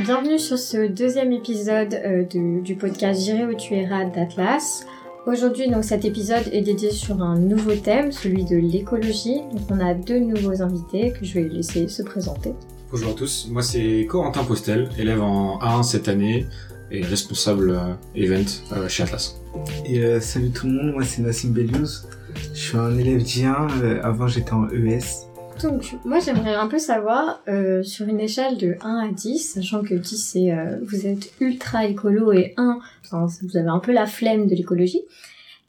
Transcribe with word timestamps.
Bienvenue 0.00 0.38
sur 0.38 0.58
ce 0.58 0.86
deuxième 0.88 1.32
épisode 1.32 1.94
euh, 1.94 2.24
du, 2.24 2.60
du 2.60 2.76
podcast 2.76 3.20
J'irai 3.22 3.46
où 3.46 3.54
tu 3.54 3.74
iras 3.74 4.04
d'Atlas. 4.04 4.86
Aujourd'hui, 5.26 5.68
donc, 5.68 5.84
cet 5.84 6.04
épisode 6.04 6.48
est 6.52 6.60
dédié 6.60 6.90
sur 6.90 7.20
un 7.20 7.36
nouveau 7.36 7.74
thème, 7.74 8.12
celui 8.12 8.44
de 8.44 8.56
l'écologie. 8.56 9.40
Donc, 9.52 9.62
on 9.70 9.80
a 9.80 9.94
deux 9.94 10.20
nouveaux 10.20 10.62
invités 10.62 11.12
que 11.18 11.24
je 11.24 11.34
vais 11.34 11.48
laisser 11.48 11.88
se 11.88 12.02
présenter. 12.02 12.54
Bonjour 12.92 13.10
à 13.10 13.14
tous, 13.14 13.48
moi 13.50 13.62
c'est 13.62 14.06
Corentin 14.08 14.44
Postel, 14.44 14.88
élève 14.96 15.20
en 15.20 15.58
A1 15.58 15.82
cette 15.82 16.06
année 16.06 16.46
et 16.92 17.02
responsable 17.02 17.70
euh, 17.70 17.94
event 18.14 18.44
euh, 18.72 18.88
chez 18.88 19.02
Atlas. 19.02 19.40
Et 19.84 20.04
euh, 20.04 20.20
salut 20.20 20.50
tout 20.50 20.66
le 20.68 20.74
monde, 20.74 20.92
moi 20.92 21.04
c'est 21.04 21.20
Nassim 21.22 21.50
Beliouz. 21.50 22.06
Je 22.54 22.58
suis 22.58 22.76
un 22.76 22.96
élève 22.96 23.22
J1, 23.22 23.82
euh, 23.82 24.00
avant 24.04 24.28
j'étais 24.28 24.52
en 24.52 24.68
ES. 24.68 25.25
Donc, 25.62 25.96
moi, 26.04 26.20
j'aimerais 26.20 26.54
un 26.54 26.66
peu 26.66 26.78
savoir, 26.78 27.42
euh, 27.48 27.82
sur 27.82 28.06
une 28.06 28.20
échelle 28.20 28.58
de 28.58 28.76
1 28.82 29.08
à 29.08 29.12
10, 29.12 29.54
sachant 29.54 29.82
que 29.82 29.94
10, 29.94 30.16
c'est 30.16 30.52
euh, 30.52 30.78
vous 30.82 31.06
êtes 31.06 31.32
ultra 31.40 31.86
écolo 31.86 32.32
et 32.32 32.52
1, 32.56 32.78
enfin, 33.04 33.26
vous 33.42 33.56
avez 33.56 33.68
un 33.68 33.78
peu 33.78 33.92
la 33.92 34.06
flemme 34.06 34.46
de 34.46 34.54
l'écologie, 34.54 35.02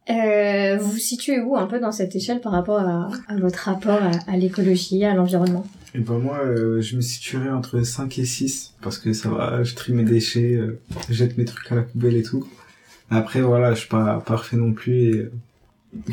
euh, 0.09 0.77
vous 0.77 0.98
situez 0.98 1.39
où 1.39 1.57
un 1.57 1.65
peu 1.65 1.79
dans 1.79 1.91
cette 1.91 2.15
échelle 2.15 2.39
par 2.39 2.53
rapport 2.53 2.79
à, 2.79 3.09
à 3.27 3.35
votre 3.38 3.59
rapport 3.59 3.99
à, 4.27 4.38
l'écologie, 4.38 5.03
à 5.03 5.13
l'environnement? 5.13 5.65
Et 5.95 5.99
ben 5.99 6.20
moi 6.20 6.40
euh, 6.45 6.81
je 6.81 6.95
me 6.95 7.01
situerais 7.01 7.49
entre 7.49 7.81
5 7.81 8.20
et 8.20 8.26
6 8.26 8.76
parce 8.81 8.98
que 8.98 9.12
ça 9.13 9.29
va, 9.29 9.63
je 9.63 9.76
trie 9.76 9.93
mes 9.93 10.04
déchets, 10.04 10.54
euh, 10.54 10.79
je 11.09 11.13
jette 11.13 11.38
mes 11.38 11.45
trucs 11.45 11.70
à 11.71 11.76
la 11.76 11.81
poubelle 11.81 12.15
et 12.15 12.23
tout. 12.23 12.48
Après 13.09 13.41
voilà, 13.41 13.73
je 13.73 13.79
suis 13.79 13.90
pas 13.90 14.23
parfait 14.26 14.55
non 14.55 14.71
plus 14.71 14.93
et 14.93 15.17
euh, 15.17 15.31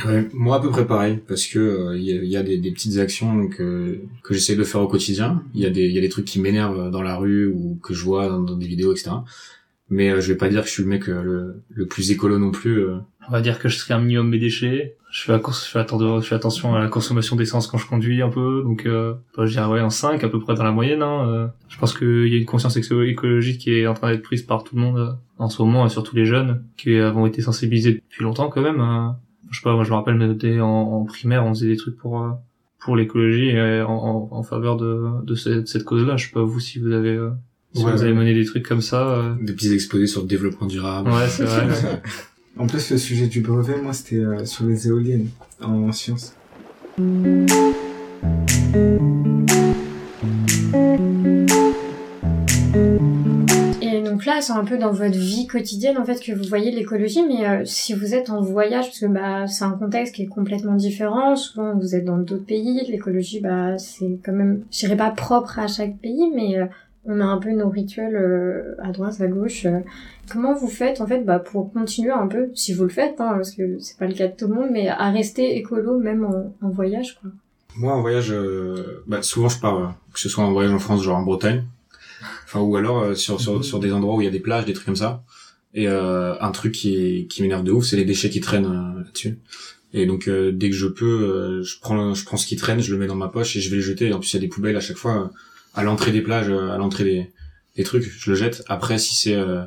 Ouais, 0.07 0.29
moi 0.33 0.57
à 0.57 0.61
peu 0.61 0.71
près 0.71 0.87
pareil, 0.87 1.19
parce 1.27 1.47
que 1.47 1.59
euh, 1.59 1.97
il 1.99 2.05
y, 2.05 2.13
a, 2.13 2.23
il 2.23 2.29
y 2.31 2.37
a 2.37 2.43
des, 2.43 2.59
des 2.59 2.71
petites 2.71 2.99
actions 2.99 3.35
donc, 3.35 3.61
euh, 3.61 4.03
que 4.23 4.33
j'essaie 4.33 4.55
de 4.57 4.65
faire 4.65 4.81
au 4.81 4.87
quotidien. 4.89 5.43
Il 5.55 5.61
y, 5.61 5.67
a 5.67 5.71
des- 5.71 5.87
il 5.87 5.93
y 5.93 5.99
a 5.99 6.01
des 6.01 6.09
trucs 6.09 6.25
qui 6.27 6.41
m'énervent 6.41 6.91
dans 6.91 7.03
la 7.03 7.17
rue 7.17 7.47
ou 7.47 7.79
que 7.83 7.93
je 7.93 8.05
vois 8.05 8.29
dans, 8.29 8.57
des 8.57 8.67
vidéos, 8.67 8.93
etc. 8.93 9.11
Mais 9.91 10.11
euh, 10.11 10.21
je 10.21 10.33
vais 10.33 10.39
pas 10.39 10.49
dire 10.49 10.63
que 10.63 10.69
je 10.69 10.73
suis 10.73 10.83
le 10.85 10.89
mec 10.89 11.09
euh, 11.09 11.23
le, 11.23 11.63
le 11.71 11.87
plus 11.87 12.11
écolo 12.13 12.39
non 12.39 12.51
plus. 12.53 12.79
euh. 12.85 12.97
On 13.29 13.33
va 13.33 13.41
dire 13.41 13.59
que 13.59 13.69
je 13.69 13.79
trie 13.79 13.93
un 13.93 13.99
minimum 13.99 14.29
mes 14.31 14.39
déchets. 14.39 14.97
Je 15.11 15.23
fais, 15.25 15.33
la 15.33 15.39
course, 15.39 15.67
je, 15.67 15.71
fais 16.27 16.35
attention, 16.35 16.75
à 16.75 16.81
la 16.81 16.89
consommation 16.89 17.37
d'essence 17.37 17.67
quand 17.67 17.79
je 17.79 17.87
conduis 17.87 18.23
un 18.23 18.31
peu. 18.31 18.63
Donc, 18.65 18.87
euh, 18.87 19.15
bah, 19.37 19.45
je 19.47 19.53
dirais 19.53 19.67
ouais, 19.67 19.81
un 19.81 19.91
5 19.91 20.25
à 20.25 20.29
peu 20.29 20.41
près 20.41 20.55
dans 20.55 20.65
la 20.65 20.73
moyenne. 20.73 21.03
Hein. 21.03 21.29
Euh, 21.29 21.47
je 21.69 21.79
pense 21.79 21.97
qu'il 21.97 22.29
y 22.29 22.35
a 22.35 22.39
une 22.39 22.47
conscience 22.47 22.77
éco- 22.77 23.03
écologique 23.03 23.59
qui 23.61 23.73
est 23.75 23.87
en 23.87 23.95
train 23.95 24.11
d'être 24.13 24.23
prise 24.23 24.43
par 24.43 24.65
tout 24.65 24.75
le 24.77 24.81
monde 24.83 24.99
euh, 24.99 25.13
en 25.39 25.49
ce 25.49 25.61
moment, 25.63 25.85
et 25.87 25.89
surtout 25.89 26.17
les 26.17 26.25
jeunes, 26.27 26.65
qui 26.77 26.97
avons 26.97 27.27
été 27.27 27.43
sensibilisés 27.43 27.95
depuis 27.95 28.25
longtemps 28.25 28.49
quand 28.49 28.63
même. 28.63 28.81
euh. 28.81 29.09
Je 29.55 29.61
sais 29.61 29.65
pas, 29.65 29.75
moi 29.75 29.85
je 29.85 29.91
me 29.91 29.95
rappelle, 29.95 30.17
mais 30.17 30.35
dès 30.35 30.61
en, 30.61 30.67
en 30.69 31.05
primaire, 31.05 31.45
on 31.47 31.55
faisait 31.55 31.69
des 31.69 31.77
trucs 31.77 31.97
pour... 31.97 32.21
euh, 32.23 32.31
pour 32.81 32.97
l'écologie 32.97 33.49
et 33.49 33.57
euh, 33.59 33.87
en, 33.87 34.29
en, 34.31 34.37
en 34.37 34.43
faveur 34.43 34.77
de, 34.77 35.07
de 35.25 35.35
cette, 35.35 35.69
cette 35.69 35.85
cause-là. 35.85 36.19
Je 36.19 36.27
sais 36.27 36.33
pas 36.33 36.43
vous 36.43 36.61
si 36.61 36.79
vous 36.79 36.93
avez 36.93 37.15
euh, 37.17 37.31
si 37.73 37.83
Ouais, 37.83 37.93
vous 37.93 38.03
avez 38.03 38.13
mené 38.13 38.35
des 38.35 38.45
trucs 38.45 38.67
comme 38.69 38.83
ça. 38.83 39.09
euh. 39.09 39.35
Des 39.41 39.55
petits 39.55 39.73
exposés 39.73 40.07
sur 40.07 40.21
le 40.21 40.27
développement 40.27 40.67
durable. 40.67 41.09
Ouais, 41.11 41.27
c'est 41.29 41.45
vrai. 41.45 41.67
en 42.59 42.67
plus 42.67 42.91
le 42.91 42.99
sujet 42.99 43.27
du 43.27 43.41
brevet 43.41 43.81
moi 43.83 43.95
c'était 43.95 44.17
euh, 44.19 44.45
sur 44.45 44.67
les 44.67 44.87
éoliennes 44.89 45.29
en 45.63 45.91
sciences. 45.93 46.35
C'est 54.41 54.53
un 54.53 54.65
peu 54.65 54.79
dans 54.79 54.91
votre 54.91 55.17
vie 55.17 55.47
quotidienne 55.47 55.99
en 55.99 56.05
fait 56.05 56.21
que 56.21 56.33
vous 56.33 56.45
voyez 56.49 56.71
l'écologie, 56.71 57.25
mais 57.27 57.47
euh, 57.47 57.65
si 57.65 57.95
vous 57.95 58.15
êtes 58.15 58.31
en 58.31 58.41
voyage, 58.41 58.87
parce 58.87 59.01
que 59.01 59.07
bah 59.07 59.47
c'est 59.47 59.65
un 59.65 59.73
contexte 59.73 60.15
qui 60.15 60.23
est 60.23 60.27
complètement 60.27 60.75
différent. 60.75 61.37
Souvent, 61.37 61.75
vous 61.75 61.95
êtes 61.95 62.05
dans 62.05 62.19
d'autres 62.19 62.45
pays. 62.45 62.85
L'écologie, 62.89 63.41
bah 63.41 63.79
c'est 63.79 64.19
quand 64.25 64.33
même, 64.33 64.65
je 64.71 64.81
dirais 64.81 64.97
pas 64.97 65.11
propre 65.11 65.59
à 65.59 65.67
chaque 65.67 65.97
pays, 65.99 66.31
mais 66.35 66.59
euh, 66.59 66.67
on 67.07 67.21
a 67.21 67.25
un 67.25 67.39
peu 67.39 67.51
nos 67.53 67.69
rituels 67.69 68.17
euh, 68.17 68.75
à 68.83 68.93
droite, 68.93 69.21
à 69.21 69.27
gauche. 69.27 69.67
Comment 70.31 70.55
vous 70.55 70.69
faites 70.69 71.01
en 71.01 71.07
fait 71.07 71.21
bah, 71.25 71.39
pour 71.39 71.73
continuer 71.73 72.13
un 72.13 72.27
peu, 72.27 72.51
si 72.55 72.73
vous 72.73 72.85
le 72.85 72.91
faites, 72.91 73.21
hein, 73.21 73.33
parce 73.35 73.53
que 73.53 73.79
c'est 73.79 73.99
pas 73.99 74.07
le 74.07 74.15
cas 74.15 74.29
de 74.29 74.35
tout 74.37 74.49
le 74.49 74.55
monde, 74.55 74.69
mais 74.73 74.89
à 74.89 75.11
rester 75.11 75.57
écolo 75.57 75.99
même 75.99 76.27
en, 76.63 76.69
voyage 76.69 77.19
quoi? 77.21 77.31
Moi, 77.77 77.93
en 77.93 78.01
voyage, 78.01 78.33
bah, 79.07 79.21
souvent 79.23 79.49
je 79.49 79.61
pars, 79.61 79.95
que 80.13 80.21
ce 80.21 80.29
soit 80.29 80.45
en 80.45 80.53
voyage 80.53 80.73
en 80.73 80.79
France, 80.79 81.03
genre 81.03 81.19
en 81.19 81.23
Bretagne, 81.23 81.65
enfin 82.55 82.65
ou 82.65 82.77
alors 82.77 83.03
euh, 83.03 83.15
sur 83.15 83.41
sur 83.41 83.65
sur 83.65 83.81
des 83.81 83.93
endroits 83.93 84.17
où 84.17 84.21
il 84.21 84.25
y 84.25 84.29
a 84.29 84.31
des 84.31 84.41
plages, 84.41 84.65
des 84.65 84.73
trucs 84.73 84.87
comme 84.87 84.97
ça. 84.97 85.25
Et 85.75 85.89
euh, 85.89 86.35
un 86.41 86.51
truc 86.53 86.73
qui 86.73 87.27
qui 87.29 87.43
m'énerve 87.43 87.65
de 87.65 87.73
ouf, 87.73 87.85
c'est 87.85 87.97
les 87.97 88.05
déchets 88.05 88.31
qui 88.31 88.41
traînent 88.41 88.67
euh, 88.67 89.03
là-dessus. 89.03 89.39
Et 89.93 90.07
donc 90.07 90.29
euh, 90.29 90.53
dès 90.53 90.71
que 90.71 90.77
je 90.77 90.87
peux, 90.87 91.05
euh, 91.05 91.63
je 91.63 91.79
prends 91.81 92.15
je 92.15 92.25
prends 92.25 92.37
ce 92.37 92.47
qui 92.47 92.57
traîne, 92.57 92.81
je 92.81 92.93
le 92.93 92.99
mets 92.99 93.07
dans 93.07 93.17
ma 93.17 93.29
poche 93.29 93.57
et 93.57 93.61
je 93.61 93.71
vais 93.71 93.77
le 93.77 93.83
jeter. 93.83 94.13
En 94.13 94.19
plus, 94.21 94.33
il 94.33 94.37
y 94.37 94.39
a 94.39 94.41
des 94.41 94.49
poubelles 94.49 94.77
à 94.77 94.81
chaque 94.81 94.97
fois 94.97 95.25
euh, 95.25 95.27
à 95.75 95.83
l'entrée 95.85 96.13
des 96.13 96.21
plages, 96.21 96.49
euh, 96.49 96.71
à 96.71 96.79
l'entrée 96.79 97.05
des 97.05 97.31
des 97.77 97.85
trucs, 97.85 98.05
je 98.05 98.31
le 98.31 98.37
jette. 98.37 98.63
Après, 98.69 98.99
si 98.99 99.15
c'est 99.15 99.35
euh, 99.35 99.63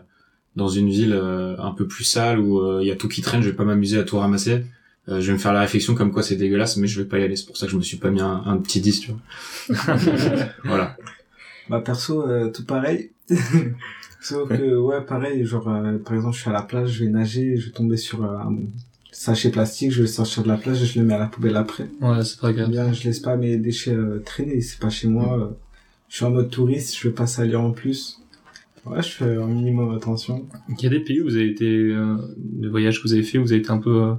dans 0.58 0.68
une 0.68 0.90
ville 0.90 1.14
euh, 1.14 1.56
un 1.59 1.72
peu 1.72 1.88
plus 1.88 2.04
sale 2.04 2.40
où 2.40 2.59
euh, 2.59 2.80
il 2.81 2.88
y 2.88 2.92
a 2.92 2.96
tout 2.96 3.08
qui 3.08 3.22
traîne, 3.22 3.42
je 3.42 3.50
vais 3.50 3.56
pas 3.56 3.64
m'amuser 3.64 3.98
à 3.98 4.04
tout 4.04 4.18
ramasser. 4.18 4.64
Euh, 5.08 5.22
je 5.22 5.28
vais 5.28 5.34
me 5.34 5.38
faire 5.38 5.54
la 5.54 5.62
réflexion 5.62 5.96
comme 5.96 6.12
quoi 6.12 6.24
c'est 6.24 6.36
dégueulasse, 6.36 6.75
mais 6.78 6.88
je 6.88 7.00
vais 7.02 7.08
pas 7.08 7.19
y 7.19 7.24
aller. 7.24 7.36
C'est 7.38 7.46
pour 7.46 7.56
ça 7.56 7.68
que 7.68 7.72
je 7.72 7.78
me 7.78 7.81
suis 7.81 7.98
pas 7.98 8.09
mis 8.09 8.19
un, 8.19 8.44
un 8.46 8.58
petit 8.58 8.81
10, 8.81 9.00
tu 9.00 9.12
vois. 9.12 9.96
voilà. 10.66 10.98
Bah 11.70 11.82
perso 11.82 12.22
euh, 12.28 12.50
tout 12.52 12.66
pareil. 12.66 13.12
Sauf 14.22 14.50
que 14.50 14.76
ouais 14.78 15.02
pareil 15.02 15.46
genre 15.46 15.68
euh, 15.70 15.98
par 16.00 16.16
exemple 16.16 16.36
je 16.36 16.42
suis 16.42 16.50
à 16.50 16.54
la 16.54 16.62
plage, 16.64 16.92
je 16.92 17.04
vais 17.06 17.10
nager, 17.10 17.58
je 17.58 17.68
vais 17.68 17.72
tomber 17.72 17.98
sur 17.98 18.24
euh, 18.24 18.38
un 18.38 18.56
sachet 19.12 19.52
plastique, 19.52 19.92
je 19.92 20.02
vais 20.02 20.08
sortir 20.08 20.44
de 20.44 20.48
la 20.48 20.58
plage 20.58 20.82
et 20.82 20.86
je 20.86 21.00
le 21.00 21.06
mets 21.06 21.14
à 21.14 21.20
la 21.20 21.28
poubelle 21.28 21.56
après. 21.56 21.88
Ouais, 22.02 22.24
c'est 22.24 22.40
pas 22.40 22.52
grave. 22.54 22.70
Bien, 22.70 22.92
je 22.94 23.04
laisse 23.04 23.20
pas 23.20 23.36
mes 23.38 23.58
déchets 23.58 23.94
euh, 23.94 24.22
traîner, 24.26 24.62
c'est 24.62 24.80
pas 24.80 24.90
chez 24.90 25.08
moi. 25.08 25.38
euh, 25.40 25.48
je 26.10 26.16
suis 26.18 26.26
en 26.26 26.32
mode 26.32 26.50
touriste, 26.50 26.98
je 26.98 27.08
veux 27.10 27.14
pas 27.14 27.28
salir 27.28 27.62
en 27.62 27.72
plus. 27.72 28.22
Ouais, 28.86 29.04
je 29.04 29.10
fais 29.10 29.36
un 29.36 29.48
minimum 29.48 29.94
attention. 29.96 30.46
Il 30.70 30.82
y 30.82 30.88
a 30.88 30.90
des 30.90 31.02
pays 31.02 31.20
où 31.22 31.26
vous 31.26 31.36
avez 31.36 31.50
été, 31.50 31.66
euh, 31.66 32.16
de 32.38 32.70
voyages 32.70 33.00
que 33.02 33.08
vous 33.08 33.14
avez 33.14 33.24
fait, 33.24 33.38
où 33.38 33.42
vous 33.42 33.52
avez 33.52 33.60
été 33.62 33.72
un 33.72 33.80
peu 33.80 34.04
euh, 34.04 34.14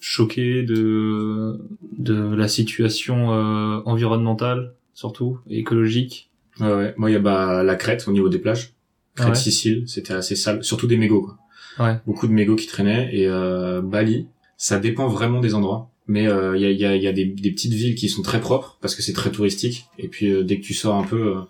choqué 0.00 0.62
de 0.62 1.60
de 1.98 2.34
la 2.34 2.48
situation 2.48 3.32
euh, 3.34 3.80
environnementale, 3.84 4.72
surtout 4.94 5.38
écologique. 5.50 6.30
Ouais, 6.60 6.72
ouais. 6.72 6.94
Moi, 6.96 7.10
il 7.10 7.14
y 7.14 7.16
a 7.16 7.20
bah, 7.20 7.62
la 7.62 7.76
Crète 7.76 8.06
au 8.08 8.12
niveau 8.12 8.28
des 8.28 8.38
plages. 8.38 8.74
Crète, 9.14 9.28
Ouais. 9.30 9.34
Sicile, 9.34 9.84
c'était 9.86 10.12
assez 10.14 10.36
sale. 10.36 10.62
Surtout 10.62 10.86
des 10.86 10.96
mégots, 10.96 11.22
quoi. 11.22 11.38
Ouais. 11.78 11.96
Beaucoup 12.06 12.26
de 12.26 12.32
mégots 12.32 12.56
qui 12.56 12.66
traînaient. 12.66 13.08
Et 13.14 13.26
euh, 13.26 13.80
Bali, 13.82 14.26
ça 14.56 14.78
dépend 14.78 15.08
vraiment 15.08 15.40
des 15.40 15.54
endroits. 15.54 15.90
Mais 16.08 16.28
euh, 16.28 16.56
il 16.56 16.62
y 16.62 16.66
a, 16.66 16.70
il 16.70 16.78
y 16.78 16.84
a, 16.86 16.94
il 16.96 17.02
y 17.02 17.08
a 17.08 17.12
des, 17.12 17.24
des 17.24 17.50
petites 17.50 17.72
villes 17.72 17.94
qui 17.96 18.08
sont 18.08 18.22
très 18.22 18.40
propres 18.40 18.78
parce 18.80 18.94
que 18.94 19.02
c'est 19.02 19.12
très 19.12 19.30
touristique. 19.32 19.86
Et 19.98 20.06
puis 20.08 20.30
euh, 20.30 20.44
dès 20.44 20.58
que 20.60 20.64
tu 20.64 20.72
sors 20.72 20.94
un 20.94 21.02
peu, 21.02 21.36
euh, 21.36 21.40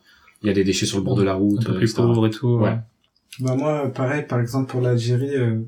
il 0.43 0.47
y 0.49 0.51
a 0.51 0.55
des 0.55 0.65
déchets 0.65 0.87
sur 0.87 0.97
le 0.99 1.05
bord 1.05 1.15
de 1.17 1.23
la 1.23 1.33
Un 1.33 1.35
route, 1.35 1.65
peu 1.67 1.73
euh, 1.73 1.77
plus 1.77 1.91
etc. 1.91 2.03
pauvre 2.03 2.27
et 2.27 2.31
tout. 2.31 2.57
Ouais. 2.57 2.71
Ouais. 2.71 2.79
Bah 3.41 3.55
moi, 3.55 3.89
pareil, 3.93 4.25
par 4.27 4.41
exemple 4.41 4.71
pour 4.71 4.81
l'Algérie, 4.81 5.37
euh, 5.37 5.59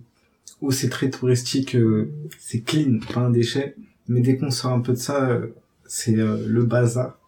où 0.63 0.71
c'est 0.73 0.89
très 0.89 1.11
touristique, 1.11 1.77
euh, 1.77 2.11
c'est 2.39 2.61
clean, 2.61 2.99
pas 3.13 3.21
un 3.21 3.31
déchet. 3.31 3.77
Mais 4.09 4.23
dès 4.23 4.39
qu'on 4.39 4.51
sort 4.51 4.73
un 4.73 4.81
peu 4.81 4.93
de 4.93 4.99
ça, 4.99 5.29
euh, 5.29 5.49
c'est 5.87 6.17
euh, 6.17 6.39
le 6.47 6.65
bazar. 6.65 7.19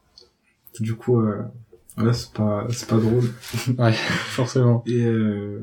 Du 0.80 0.94
coup, 0.94 1.20
euh, 1.20 1.42
ouais, 1.98 2.12
c'est 2.12 2.32
pas, 2.32 2.66
c'est 2.70 2.88
pas 2.88 2.96
drôle. 2.96 3.24
Forcément. 4.28 4.82
Et 4.86 5.04
euh, 5.04 5.60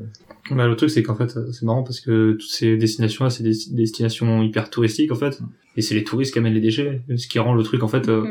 Bah, 0.50 0.66
le 0.66 0.76
truc, 0.76 0.90
c'est 0.90 1.02
qu'en 1.02 1.14
fait, 1.14 1.38
c'est 1.52 1.62
marrant 1.64 1.82
parce 1.82 2.00
que 2.00 2.32
toutes 2.32 2.50
ces 2.50 2.76
destinations-là, 2.76 3.30
c'est 3.30 3.42
des 3.42 3.56
destinations 3.72 4.42
hyper 4.42 4.70
touristiques, 4.70 5.12
en 5.12 5.16
fait. 5.16 5.40
Et 5.76 5.82
c'est 5.82 5.94
les 5.94 6.04
touristes 6.04 6.32
qui 6.32 6.38
amènent 6.38 6.54
les 6.54 6.60
déchets. 6.60 7.02
Ce 7.16 7.26
qui 7.28 7.38
rend 7.38 7.54
le 7.54 7.62
truc, 7.62 7.82
en 7.82 7.88
fait, 7.88 8.08
euh, 8.08 8.22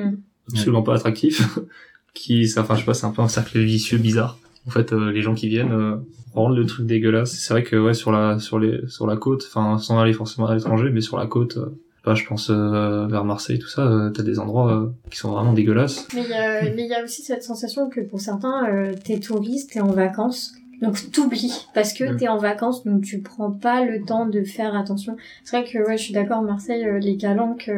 Mm. 0.50 0.54
absolument 0.54 0.82
pas 0.84 0.96
attractif. 0.96 1.42
qui, 2.14 2.48
ça, 2.48 2.62
enfin, 2.62 2.76
je 2.76 2.80
sais 2.80 2.86
pas, 2.86 2.94
c'est 2.94 3.06
un 3.06 3.12
peu 3.12 3.22
un 3.22 3.28
cercle 3.28 3.60
vicieux 3.60 3.98
bizarre. 3.98 4.40
En 4.66 4.70
fait, 4.72 4.92
euh, 4.94 5.12
les 5.12 5.22
gens 5.22 5.34
qui 5.36 5.48
viennent 5.50 5.72
euh, 5.72 5.98
rendent 6.34 6.56
le 6.58 6.66
truc 6.66 6.86
dégueulasse. 6.86 7.38
C'est 7.38 7.54
vrai 7.54 7.64
que, 7.64 7.76
ouais, 7.76 7.94
sur 7.94 8.12
la, 8.12 8.40
sur 8.40 8.58
les, 8.60 8.80
sur 8.88 9.06
la 9.08 9.18
côte, 9.18 9.46
enfin, 9.48 9.78
sans 9.78 10.00
aller 10.00 10.14
forcément 10.14 10.48
à 10.48 10.56
l'étranger, 10.56 10.90
mais 10.92 11.02
sur 11.02 11.18
la 11.18 11.28
côte, 11.28 11.58
euh, 11.58 11.78
pas, 12.08 12.16
je 12.16 12.26
pense 12.26 12.50
euh, 12.50 13.06
vers 13.08 13.26
Marseille, 13.26 13.60
tout 13.60 13.68
ça, 13.68 13.82
euh, 13.82 14.10
t'as 14.10 14.24
des 14.24 14.40
endroits 14.40 14.72
euh, 14.72 14.88
qui 15.12 15.18
sont 15.18 15.32
vraiment 15.32 15.52
dégueulasses. 15.52 16.08
Mais 16.16 16.24
il 16.24 16.86
y 16.86 16.94
a, 16.94 17.04
aussi 17.04 17.22
cette 17.22 17.44
sensation 17.44 17.90
que 17.90 18.00
pour 18.00 18.22
certains, 18.22 18.94
t'es 19.04 19.20
touriste, 19.20 19.74
t'es 19.74 19.82
en 19.82 19.92
vacances, 19.92 20.54
donc 20.82 21.12
t'oublies 21.12 21.68
parce 21.74 21.92
que 21.92 22.16
t'es 22.18 22.30
en 22.30 22.38
vacances, 22.38 22.86
donc 22.86 23.04
tu 23.04 23.20
prends 23.20 23.52
pas 23.52 23.84
le 23.84 24.04
temps 24.04 24.26
de 24.26 24.44
faire 24.44 24.76
attention. 24.76 25.18
C'est 25.44 25.60
vrai 25.60 25.70
que 25.70 25.80
ouais, 25.80 25.98
je 25.98 26.04
suis 26.04 26.14
d'accord, 26.14 26.42
Marseille, 26.44 26.86
les 27.02 27.18
calanques, 27.18 27.70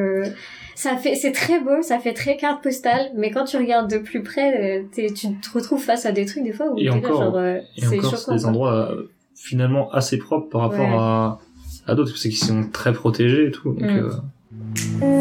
ça 0.76 0.96
fait, 0.96 1.16
c'est 1.16 1.32
très 1.32 1.60
beau, 1.60 1.82
ça 1.82 1.98
fait 1.98 2.14
très 2.14 2.38
carte 2.38 2.62
postale, 2.62 3.10
mais 3.16 3.32
quand 3.32 3.46
tu 3.46 3.58
regardes 3.58 3.90
de 3.90 3.98
plus 3.98 4.22
près, 4.22 4.86
tu 4.96 5.08
te 5.12 5.50
retrouves 5.54 5.82
face 5.82 6.06
à 6.06 6.12
des 6.12 6.26
trucs 6.26 6.44
des 6.44 6.54
fois 6.54 6.72
où 6.72 6.78
t'es 6.78 6.84
là, 6.84 7.02
genre, 7.02 7.38
c'est 7.78 8.32
des 8.32 8.46
endroits 8.46 8.96
finalement 9.34 9.90
assez 9.92 10.18
propres 10.18 10.50
par 10.50 10.62
rapport 10.62 10.80
Ouais. 10.80 10.98
à, 10.98 11.40
à 11.90 11.96
d'autres, 11.96 12.12
parce 12.12 12.22
qu'ils 12.22 12.36
sont 12.38 12.66
très 12.72 12.94
protégés 12.94 13.48
et 13.48 13.52
tout. 13.52 13.74
Donc, 13.74 13.82
Mm. 13.82 13.98
euh, 13.98 15.20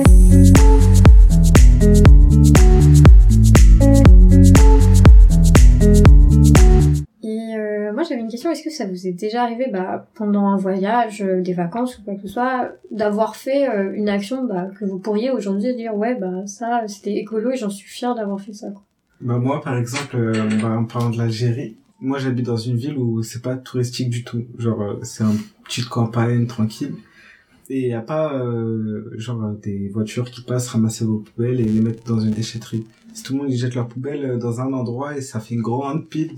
Et 7.23 7.55
euh, 7.57 7.93
moi 7.93 8.03
j'avais 8.05 8.21
une 8.21 8.29
question 8.29 8.51
question, 8.51 8.51
est-ce 8.51 8.63
que 8.63 8.71
ça 8.71 8.87
vous 8.87 9.07
est 9.07 9.13
déjà 9.13 9.43
arrivé 9.43 9.67
bah, 9.73 10.07
pendant 10.15 10.47
un 10.47 10.57
voyage, 10.57 11.23
euh, 11.23 11.41
des 11.43 11.53
vacances 11.53 11.99
ou 11.99 12.03
quoi 12.03 12.15
que 12.15 12.23
ce 12.23 12.29
soit, 12.29 12.71
d'avoir 12.91 13.37
fait 13.37 13.69
euh, 13.69 13.93
une 13.95 14.09
action 14.09 14.45
bah, 14.45 14.69
que 14.79 14.85
vous 14.85 14.99
pourriez 14.99 15.31
aujourd'hui 15.31 15.75
dire 15.75 15.95
ouais 15.95 16.15
bah 16.15 16.47
ça 16.47 16.83
c'était 16.87 17.15
écolo 17.15 17.51
et 17.51 17.57
j'en 17.57 17.71
suis 17.71 17.89
fier 17.89 18.15
d'avoir 18.15 18.41
fait 18.41 18.53
ça. 18.53 18.69
Quoi? 18.71 18.83
Bah 19.21 19.39
moi 19.39 19.61
par 19.61 19.77
exemple, 19.77 20.17
euh, 20.17 20.49
bah, 20.63 20.69
en 20.79 20.85
parlant 20.85 21.11
de 21.11 21.19
l'Algérie, 21.19 21.77
moi 22.01 22.19
j'habite 22.19 22.47
dans 22.47 22.57
une 22.57 22.77
ville 22.77 22.97
où 22.97 23.23
c'est 23.23 23.43
pas 23.43 23.57
touristique 23.57 24.11
du 24.11 24.25
tout. 24.25 24.45
Genre 24.59 24.83
euh, 24.83 24.99
c'est 25.03 25.25
un 25.25 25.35
petite 25.65 25.89
campagne 25.89 26.47
tranquille 26.47 26.95
et 27.71 27.89
y 27.89 27.93
a 27.93 28.01
pas 28.01 28.35
euh, 28.35 29.11
genre 29.19 29.53
des 29.63 29.89
voitures 29.89 30.31
qui 30.31 30.43
passent 30.43 30.69
ramasser 30.69 31.05
vos 31.05 31.19
poubelles 31.19 31.61
et 31.61 31.65
les 31.65 31.81
mettre 31.81 32.05
dans 32.05 32.21
une 32.21 32.33
déchetterie. 32.33 32.87
Si 33.13 33.23
tout 33.23 33.35
le 33.35 33.41
monde 33.41 33.51
jette 33.51 33.75
leurs 33.75 33.89
poubelles 33.89 34.25
euh, 34.25 34.39
dans 34.39 34.61
un 34.61 34.73
endroit 34.73 35.17
et 35.17 35.21
ça 35.21 35.41
fait 35.41 35.55
une 35.55 35.63
grande 35.63 36.09
pile 36.09 36.33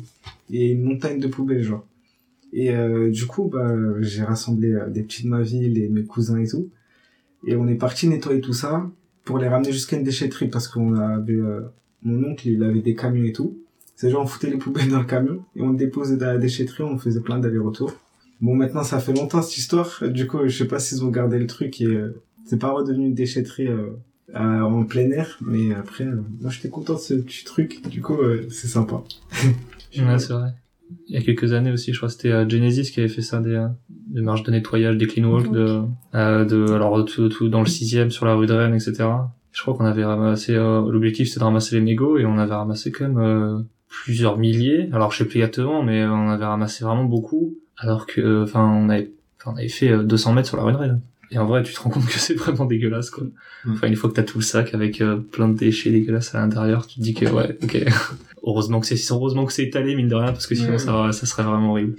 et 0.50 0.72
une 0.72 0.82
montagne 0.82 1.20
de 1.20 1.28
poubelles 1.28 1.62
genre. 1.62 1.86
Et 2.52 2.70
euh, 2.70 3.10
du 3.10 3.26
coup 3.26 3.48
bah 3.52 3.74
j'ai 4.00 4.24
rassemblé 4.24 4.72
euh, 4.72 4.88
des 4.90 5.02
petits 5.02 5.22
de 5.24 5.28
ma 5.28 5.42
ville 5.42 5.78
et 5.78 5.88
mes 5.88 6.04
cousins 6.04 6.38
et 6.38 6.48
tout 6.48 6.68
et 7.46 7.54
on 7.56 7.68
est 7.68 7.76
parti 7.76 8.08
nettoyer 8.08 8.40
tout 8.40 8.52
ça 8.52 8.90
pour 9.24 9.38
les 9.38 9.48
ramener 9.48 9.72
jusqu'à 9.72 9.96
une 9.96 10.02
déchetterie 10.02 10.48
parce 10.48 10.68
qu'on 10.68 10.94
avait 10.94 11.34
euh, 11.34 11.60
mon 12.02 12.30
oncle 12.30 12.48
il 12.48 12.62
avait 12.64 12.80
des 12.80 12.94
camions 12.94 13.24
et 13.24 13.32
tout. 13.32 13.58
C'est 14.00 14.08
genre 14.10 14.22
on 14.22 14.26
foutait 14.26 14.48
les 14.48 14.56
poubelles 14.56 14.88
dans 14.88 15.00
le 15.00 15.04
camion 15.04 15.44
et 15.54 15.60
on 15.60 15.72
le 15.72 15.76
déposait 15.76 16.16
dans 16.16 16.24
la 16.28 16.38
déchetterie, 16.38 16.84
on 16.84 16.96
faisait 16.96 17.20
plein 17.20 17.38
d'allers-retours. 17.38 17.92
Bon, 18.40 18.54
maintenant, 18.54 18.82
ça 18.82 18.98
fait 18.98 19.12
longtemps 19.12 19.42
cette 19.42 19.58
histoire. 19.58 20.02
Du 20.08 20.26
coup, 20.26 20.38
je 20.46 20.56
sais 20.56 20.66
pas 20.66 20.78
s'ils 20.78 21.04
ont 21.04 21.10
gardé 21.10 21.38
le 21.38 21.46
truc 21.46 21.82
et 21.82 21.84
euh, 21.84 22.22
c'est 22.46 22.58
pas 22.58 22.70
redevenu 22.70 23.08
une 23.08 23.14
déchetterie 23.14 23.66
euh, 23.68 23.90
à- 24.32 24.64
en 24.64 24.84
plein 24.84 25.10
air. 25.10 25.36
Mais 25.42 25.74
après, 25.74 26.04
euh, 26.04 26.22
moi, 26.40 26.50
j'étais 26.50 26.70
content 26.70 26.94
de 26.94 26.98
ce 26.98 27.12
petit 27.12 27.44
truc. 27.44 27.86
Du 27.90 28.00
coup, 28.00 28.14
euh, 28.14 28.46
c'est 28.48 28.68
sympa. 28.68 29.02
Ouais, 29.98 30.18
c'est 30.18 30.32
vrai. 30.32 30.52
Il 31.08 31.14
y 31.14 31.18
a 31.18 31.20
quelques 31.20 31.52
années 31.52 31.70
aussi, 31.70 31.92
je 31.92 31.98
crois 31.98 32.08
que 32.08 32.14
c'était 32.14 32.30
euh, 32.32 32.48
Genesis 32.48 32.90
qui 32.92 33.00
avait 33.00 33.08
fait 33.10 33.20
ça, 33.20 33.40
des, 33.40 33.50
euh, 33.50 33.68
des 33.90 34.22
marches 34.22 34.44
de 34.44 34.50
nettoyage, 34.50 34.96
des 34.96 35.08
clean 35.08 35.28
walk, 35.30 35.50
de, 35.52 35.82
de, 36.14 36.72
alors 36.72 37.04
tout, 37.04 37.28
tout 37.28 37.48
dans 37.50 37.60
le 37.60 37.66
sixième 37.66 38.10
sur 38.10 38.24
la 38.24 38.34
rue 38.34 38.46
de 38.46 38.54
Rennes, 38.54 38.74
etc. 38.74 38.94
Je 39.52 39.60
crois 39.60 39.74
qu'on 39.74 39.84
avait 39.84 40.04
ramassé, 40.06 40.54
l'objectif 40.54 41.28
c'était 41.28 41.40
de 41.40 41.44
ramasser 41.44 41.74
les 41.74 41.82
mégots 41.82 42.16
et 42.18 42.24
on 42.24 42.38
avait 42.38 42.54
ramassé 42.54 42.90
quand 42.92 43.08
même 43.08 43.66
plusieurs 43.90 44.38
milliers. 44.38 44.88
Alors 44.92 45.12
je 45.12 45.18
sais 45.18 45.24
plus 45.24 45.40
exactement, 45.40 45.82
mais 45.82 46.04
on 46.04 46.30
avait 46.30 46.46
ramassé 46.46 46.84
vraiment 46.84 47.04
beaucoup. 47.04 47.56
Alors 47.76 48.06
que, 48.06 48.20
euh, 48.20 48.44
enfin, 48.44 48.64
on 48.66 48.88
avait, 48.88 49.10
enfin, 49.40 49.52
on 49.54 49.58
avait 49.58 49.68
fait 49.68 49.90
euh, 49.90 50.02
200 50.02 50.34
mètres 50.34 50.48
sur 50.48 50.56
la 50.56 50.64
Rennes. 50.64 51.00
Et 51.32 51.38
en 51.38 51.46
vrai, 51.46 51.62
tu 51.62 51.72
te 51.72 51.80
rends 51.80 51.90
compte 51.90 52.06
que 52.06 52.18
c'est 52.18 52.34
vraiment 52.34 52.64
dégueulasse, 52.64 53.10
quoi. 53.10 53.24
Mm. 53.64 53.72
Enfin, 53.72 53.86
une 53.86 53.96
fois 53.96 54.10
que 54.10 54.16
t'as 54.16 54.22
tout 54.22 54.38
le 54.38 54.44
sac 54.44 54.74
avec 54.74 55.00
euh, 55.00 55.16
plein 55.16 55.48
de 55.48 55.56
déchets 55.56 55.90
dégueulasses 55.90 56.34
à 56.34 56.40
l'intérieur, 56.40 56.86
tu 56.86 56.96
te 56.96 57.02
dis 57.02 57.14
que 57.14 57.26
ouais, 57.26 57.58
ok. 57.62 57.84
heureusement 58.42 58.80
que 58.80 58.86
c'est 58.86 59.12
heureusement 59.12 59.44
que 59.44 59.52
c'est 59.52 59.64
étalé 59.64 59.94
mine 59.94 60.08
de 60.08 60.14
rien 60.14 60.32
parce 60.32 60.46
que 60.46 60.54
sinon 60.54 60.78
ça 60.78 61.12
ça 61.12 61.26
serait 61.26 61.42
vraiment 61.42 61.72
horrible. 61.72 61.96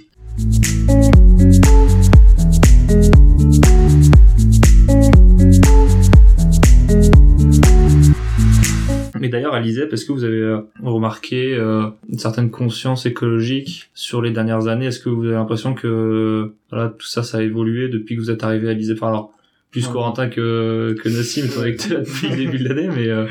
D'ailleurs, 9.32 9.54
à 9.54 9.60
l'ISEP, 9.60 9.92
est-ce 9.92 10.04
que 10.04 10.12
vous 10.12 10.22
avez 10.24 10.36
euh, 10.36 10.60
remarqué 10.82 11.54
euh, 11.54 11.86
une 12.08 12.18
certaine 12.18 12.50
conscience 12.50 13.04
écologique 13.06 13.90
sur 13.94 14.22
les 14.22 14.30
dernières 14.30 14.68
années? 14.68 14.86
Est-ce 14.86 15.00
que 15.00 15.08
vous 15.08 15.24
avez 15.24 15.34
l'impression 15.34 15.74
que 15.74 16.52
voilà 16.70 16.90
tout 16.90 17.06
ça, 17.06 17.24
ça 17.24 17.38
a 17.38 17.42
évolué 17.42 17.88
depuis 17.88 18.14
que 18.14 18.20
vous 18.20 18.30
êtes 18.30 18.44
arrivé 18.44 18.68
à 18.70 18.74
l'ISEP 18.74 18.98
Enfin, 18.98 19.08
Alors, 19.08 19.32
plus 19.72 19.86
Ouais. 19.86 19.92
Corentin 19.92 20.28
que, 20.28 20.94
que 21.02 21.08
Nassim, 21.08 21.48
t'es 21.48 21.94
là 21.94 22.00
depuis 22.00 22.28
le 22.28 22.36
début 22.36 22.58
de 22.58 22.68
l'année, 22.68 22.88
mais, 22.94 23.08
euh, 23.08 23.26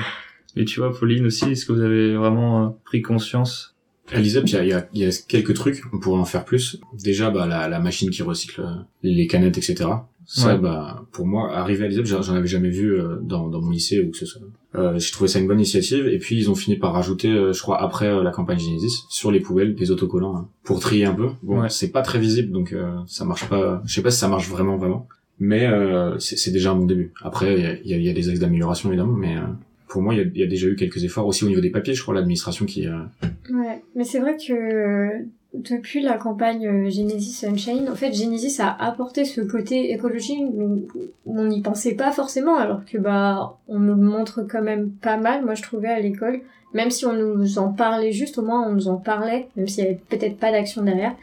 mais 0.57 0.65
tu 0.65 0.80
vois, 0.80 0.92
Pauline 0.92 1.25
aussi, 1.27 1.51
est-ce 1.51 1.65
que 1.65 1.71
vous 1.71 1.81
avez 1.81 2.15
vraiment 2.15 2.65
euh, 2.65 2.69
pris 2.83 3.01
conscience? 3.01 3.75
À 4.12 4.19
l'ISEP, 4.19 4.44
il 4.48 4.53
y 4.53 4.57
a, 4.57 4.63
il 4.63 4.68
y, 4.69 4.74
a, 4.74 4.88
il 4.94 5.01
y 5.01 5.06
a 5.06 5.12
quelques 5.27 5.53
trucs, 5.53 5.81
on 5.94 6.00
pourrait 6.00 6.19
en 6.19 6.25
faire 6.25 6.44
plus. 6.44 6.81
Déjà, 7.01 7.30
bah, 7.30 7.45
la, 7.48 7.69
la 7.69 7.80
machine 7.80 8.09
qui 8.09 8.24
recycle 8.24 8.59
euh, 8.62 8.74
les 9.03 9.27
canettes, 9.27 9.57
etc. 9.57 9.89
Ça, 10.25 10.56
Ouais. 10.56 10.57
bah, 10.59 11.06
pour 11.12 11.25
moi, 11.27 11.53
arriver 11.56 11.86
à 11.86 11.88
l'ISEP, 11.88 12.06
j'en 12.06 12.21
j'en 12.21 12.33
avais 12.36 12.48
jamais 12.48 12.69
vu 12.69 12.94
euh, 12.94 13.18
dans, 13.21 13.48
dans 13.48 13.62
mon 13.62 13.69
lycée 13.71 14.01
ou 14.01 14.12
que 14.12 14.18
ce 14.18 14.25
soit. 14.25 14.42
Euh, 14.76 14.98
J'ai 15.00 15.12
trouvé 15.12 15.28
ça 15.28 15.40
une 15.40 15.48
bonne 15.48 15.60
initiative. 15.60 16.08
Et 16.08 16.18
puis, 16.18 16.38
ils 16.38 16.50
ont 16.50 16.56
fini 16.56 16.78
par 16.78 16.94
rajouter, 16.94 17.30
euh, 17.30 17.52
je 17.54 17.62
crois, 17.62 17.82
après 17.82 18.08
euh, 18.08 18.24
la 18.24 18.32
campagne 18.32 18.60
Genesis, 18.60 19.04
sur 19.10 19.30
les 19.32 19.40
poubelles, 19.42 19.76
des 19.76 19.92
autocollants 19.92 20.36
hein, 20.38 20.48
pour 20.64 20.80
trier 20.80 21.06
un 21.06 21.14
peu. 21.14 21.30
Bon, 21.44 21.62
Ouais. 21.62 21.70
c'est 21.70 21.92
pas 21.92 22.02
très 22.02 22.20
visible, 22.20 22.52
donc 22.52 22.72
euh, 22.74 22.94
ça 23.08 23.26
marche 23.26 23.48
pas. 23.50 23.82
Je 23.86 23.94
sais 23.94 24.02
pas 24.02 24.12
si 24.12 24.20
ça 24.20 24.28
marche 24.30 24.48
vraiment, 24.50 24.78
vraiment. 24.78 25.08
Mais 25.40 25.66
euh, 25.68 26.18
c'est 26.20 26.52
déjà 26.52 26.72
un 26.72 26.76
bon 26.76 26.86
début. 26.86 27.12
Après, 27.22 27.56
il 27.58 27.64
y 27.64 27.66
a, 27.66 27.74
il 27.84 27.88
y 27.90 27.94
a- 27.94 27.98
y 27.98 28.10
a 28.10 28.14
des 28.14 28.30
axes 28.30 28.40
d'amélioration, 28.40 28.90
évidemment, 28.90 29.14
mais... 29.14 29.36
euh, 29.38 29.42
pour 29.90 30.02
moi, 30.02 30.14
il 30.16 30.32
y, 30.36 30.40
y 30.40 30.44
a 30.44 30.48
déjà 30.48 30.68
eu 30.68 30.78
quelques 30.78 31.04
efforts 31.04 31.28
aussi 31.28 31.44
au 31.44 31.50
niveau 31.50 31.60
des 31.60 31.70
papiers. 31.70 31.94
Je 31.94 32.02
crois 32.02 32.14
l'administration 32.16 32.66
qui, 32.66 32.88
euh, 32.88 33.00
Ouais, 33.52 33.82
mais 33.94 34.06
c'est 34.06 34.20
vrai 34.20 34.38
que 34.38 35.26
depuis 35.53 36.01
la 36.01 36.18
campagne 36.18 36.65
euh, 36.68 36.89
Genesis 36.89 37.33
Sunshine, 37.33 37.89
en 37.89 37.95
fait, 37.95 38.13
Genesis 38.13 38.62
a 38.62 38.71
apporté 38.83 39.25
ce 39.25 39.42
côté 39.42 39.92
écologique 39.92 40.44
où 40.53 40.88
on 41.25 41.45
n'y 41.45 41.62
pensait 41.62 41.95
pas 41.95 42.12
forcément, 42.12 42.56
alors 42.56 42.86
que 42.86 42.98
bah 42.98 43.57
on 43.68 43.80
nous 43.80 43.95
le 43.95 44.01
montre 44.01 44.44
quand 44.50 44.62
même 44.62 44.92
pas 44.92 45.18
mal. 45.18 45.44
Moi, 45.44 45.56
je 45.56 45.62
trouvais 45.62 45.89
à 45.89 46.00
l'école, 46.00 46.42
même 46.74 46.89
si 46.89 47.06
on 47.06 47.13
nous 47.13 47.59
en 47.59 47.74
parlait 47.74 48.12
juste, 48.12 48.38
au 48.38 48.44
moins 48.44 48.68
on 48.68 48.71
nous 48.71 48.88
en 48.88 48.98
parlait, 48.98 49.50
même 49.56 49.68
s'il 49.68 49.83
y 49.83 49.88
avait 49.88 50.00
peut-être 50.09 50.38
pas 50.38 50.51
d'action 50.51 50.83
derrière. 50.83 51.15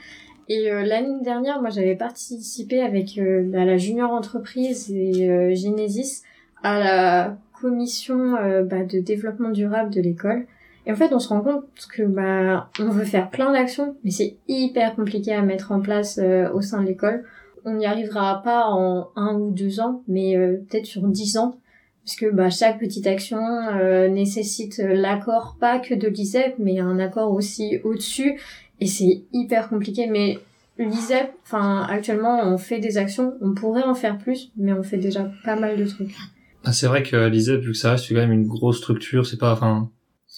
Et 0.48 0.70
euh, 0.70 0.82
l'année 0.82 1.22
dernière, 1.22 1.60
moi, 1.60 1.70
j'avais 1.70 1.94
participé 1.94 2.80
avec 2.80 3.18
euh, 3.18 3.52
à 3.54 3.64
la 3.64 3.76
junior 3.76 4.10
entreprise 4.10 4.90
et 4.90 5.28
euh, 5.28 5.54
Genesis 5.54 6.22
à 6.62 6.78
la 6.78 7.36
commission 7.60 8.36
euh, 8.36 8.62
bah, 8.62 8.84
de 8.84 8.98
développement 9.00 9.50
durable 9.50 9.90
de 9.90 10.00
l'école. 10.00 10.46
Et 10.88 10.92
en 10.92 10.96
fait, 10.96 11.12
on 11.12 11.18
se 11.18 11.28
rend 11.28 11.42
compte 11.42 11.64
que 11.92 12.02
bah 12.02 12.70
on 12.80 12.88
veut 12.88 13.04
faire 13.04 13.28
plein 13.28 13.52
d'actions, 13.52 13.96
mais 14.04 14.10
c'est 14.10 14.38
hyper 14.48 14.96
compliqué 14.96 15.34
à 15.34 15.42
mettre 15.42 15.70
en 15.70 15.80
place 15.80 16.18
euh, 16.18 16.50
au 16.54 16.62
sein 16.62 16.80
de 16.80 16.86
l'école. 16.86 17.24
On 17.66 17.74
n'y 17.74 17.84
arrivera 17.84 18.42
pas 18.42 18.64
en 18.68 19.10
un 19.14 19.34
ou 19.34 19.50
deux 19.50 19.80
ans, 19.80 20.02
mais 20.08 20.34
euh, 20.34 20.56
peut-être 20.68 20.86
sur 20.86 21.02
dix 21.02 21.36
ans, 21.36 21.58
parce 22.06 22.16
que 22.16 22.30
bah 22.30 22.48
chaque 22.48 22.80
petite 22.80 23.06
action 23.06 23.38
euh, 23.38 24.08
nécessite 24.08 24.78
l'accord 24.78 25.58
pas 25.60 25.78
que 25.78 25.94
de 25.94 26.08
l'ISEP, 26.08 26.54
mais 26.58 26.80
un 26.80 26.98
accord 26.98 27.32
aussi 27.32 27.80
au-dessus, 27.84 28.40
et 28.80 28.86
c'est 28.86 29.24
hyper 29.34 29.68
compliqué. 29.68 30.06
Mais 30.06 30.38
l'ISEP, 30.78 31.30
enfin 31.44 31.86
actuellement, 31.86 32.40
on 32.44 32.56
fait 32.56 32.78
des 32.78 32.96
actions, 32.96 33.34
on 33.42 33.52
pourrait 33.52 33.84
en 33.84 33.94
faire 33.94 34.16
plus, 34.16 34.52
mais 34.56 34.72
on 34.72 34.82
fait 34.82 34.96
déjà 34.96 35.30
pas 35.44 35.56
mal 35.56 35.76
de 35.76 35.84
trucs. 35.84 36.14
Ah, 36.64 36.72
C'est 36.72 36.86
vrai 36.86 37.02
que 37.02 37.28
l'ISEP, 37.28 37.60
vu 37.60 37.72
que 37.72 37.76
ça 37.76 37.90
reste 37.90 38.08
quand 38.08 38.14
même 38.14 38.32
une 38.32 38.46
grosse 38.46 38.78
structure, 38.78 39.26
c'est 39.26 39.38
pas, 39.38 39.52
enfin, 39.52 39.90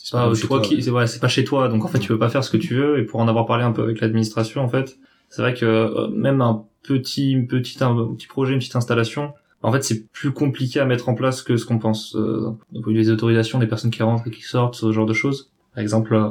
c'est 0.02 0.16
pas 0.16 0.24
pas 0.24 0.30
euh, 0.30 0.34
chez 0.34 0.46
toi 0.46 0.60
qui, 0.60 0.76
ouais. 0.76 0.82
c'est 0.82 0.90
ouais, 0.90 1.04
pas 1.20 1.28
chez 1.28 1.44
toi, 1.44 1.68
donc 1.68 1.84
en 1.84 1.88
fait 1.88 1.98
tu 1.98 2.08
peux 2.08 2.18
pas 2.18 2.30
faire 2.30 2.44
ce 2.44 2.50
que 2.50 2.56
tu 2.56 2.74
veux. 2.74 2.98
Et 2.98 3.04
pour 3.04 3.20
en 3.20 3.28
avoir 3.28 3.46
parlé 3.46 3.64
un 3.64 3.72
peu 3.72 3.82
avec 3.82 4.00
l'administration, 4.00 4.62
en 4.62 4.68
fait, 4.68 4.98
c'est 5.28 5.42
vrai 5.42 5.54
que 5.54 5.66
euh, 5.66 6.08
même 6.08 6.40
un 6.40 6.64
petit, 6.82 7.32
une 7.32 7.46
petite, 7.46 7.82
un 7.82 8.14
petit 8.14 8.26
projet, 8.26 8.52
une 8.52 8.58
petite 8.58 8.76
installation, 8.76 9.32
en 9.62 9.72
fait 9.72 9.84
c'est 9.84 10.10
plus 10.10 10.32
compliqué 10.32 10.80
à 10.80 10.86
mettre 10.86 11.08
en 11.08 11.14
place 11.14 11.42
que 11.42 11.56
ce 11.56 11.66
qu'on 11.66 11.78
pense. 11.78 12.16
Euh, 12.16 12.50
des 12.72 13.10
autorisations, 13.10 13.58
des 13.58 13.66
personnes 13.66 13.90
qui 13.90 14.02
rentrent 14.02 14.26
et 14.26 14.30
qui 14.30 14.42
sortent, 14.42 14.74
ce 14.74 14.90
genre 14.92 15.06
de 15.06 15.12
choses. 15.12 15.50
Par 15.74 15.82
exemple, 15.82 16.14
euh, 16.14 16.30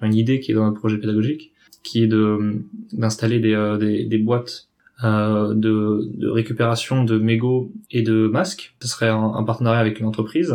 une 0.00 0.14
idée 0.14 0.40
qui 0.40 0.52
est 0.52 0.54
dans 0.54 0.64
notre 0.64 0.78
projet 0.78 0.98
pédagogique, 0.98 1.52
qui 1.82 2.02
est 2.02 2.06
de 2.06 2.64
d'installer 2.92 3.40
des, 3.40 3.54
euh, 3.54 3.76
des, 3.76 4.04
des 4.04 4.18
boîtes 4.18 4.68
euh, 5.04 5.52
de, 5.54 6.10
de 6.14 6.28
récupération 6.28 7.02
de 7.02 7.18
mégots 7.18 7.72
et 7.90 8.02
de 8.02 8.28
masques. 8.28 8.74
Ce 8.80 8.88
serait 8.88 9.08
un, 9.08 9.32
un 9.34 9.42
partenariat 9.42 9.80
avec 9.80 9.98
une 9.98 10.06
entreprise 10.06 10.54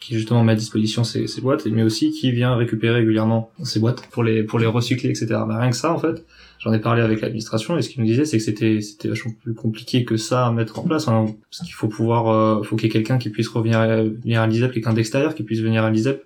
qui 0.00 0.14
justement 0.14 0.44
met 0.44 0.52
à 0.52 0.54
disposition 0.54 1.02
ces, 1.02 1.26
ces 1.26 1.40
boîtes, 1.40 1.66
mais 1.66 1.82
aussi 1.82 2.12
qui 2.12 2.30
vient 2.30 2.54
récupérer 2.54 2.94
régulièrement 2.96 3.50
ces 3.64 3.80
boîtes 3.80 4.06
pour 4.10 4.22
les 4.22 4.44
pour 4.44 4.58
les 4.58 4.66
recycler, 4.66 5.10
etc. 5.10 5.26
Bah, 5.48 5.58
rien 5.58 5.70
que 5.70 5.76
ça, 5.76 5.92
en 5.92 5.98
fait, 5.98 6.24
j'en 6.60 6.72
ai 6.72 6.78
parlé 6.78 7.02
avec 7.02 7.20
l'administration 7.20 7.76
et 7.76 7.82
ce 7.82 7.88
qu'ils 7.88 8.00
nous 8.00 8.06
disaient, 8.06 8.24
c'est 8.24 8.38
que 8.38 8.44
c'était 8.44 8.80
c'était 8.80 9.08
vachement 9.08 9.32
plus 9.42 9.54
compliqué 9.54 10.04
que 10.04 10.16
ça 10.16 10.46
à 10.46 10.52
mettre 10.52 10.78
en 10.78 10.82
place, 10.82 11.08
hein, 11.08 11.26
parce 11.50 11.64
qu'il 11.64 11.74
faut 11.74 11.88
pouvoir, 11.88 12.28
euh, 12.28 12.62
faut 12.62 12.76
qu'il 12.76 12.86
y 12.86 12.90
ait 12.90 12.92
quelqu'un 12.92 13.18
qui 13.18 13.30
puisse 13.30 13.48
revenir 13.48 13.80
à, 13.80 14.02
venir 14.02 14.40
à 14.40 14.46
l'ISEP, 14.46 14.72
quelqu'un 14.72 14.92
d'extérieur 14.92 15.34
qui 15.34 15.42
puisse 15.42 15.60
venir 15.60 15.82
à 15.84 15.90
l'ISEP 15.90 16.24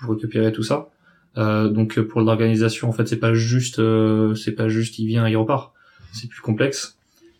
pour 0.00 0.14
récupérer 0.14 0.52
tout 0.52 0.62
ça. 0.62 0.90
Euh, 1.36 1.68
donc 1.68 2.00
pour 2.00 2.20
l'organisation, 2.20 2.88
en 2.88 2.92
fait, 2.92 3.08
c'est 3.08 3.18
pas 3.18 3.34
juste, 3.34 3.78
euh, 3.78 4.34
c'est 4.34 4.52
pas 4.52 4.68
juste, 4.68 4.98
il 4.98 5.06
vient, 5.06 5.26
il 5.26 5.36
repart. 5.36 5.72
C'est 6.12 6.28
plus 6.28 6.42
complexe. 6.42 6.96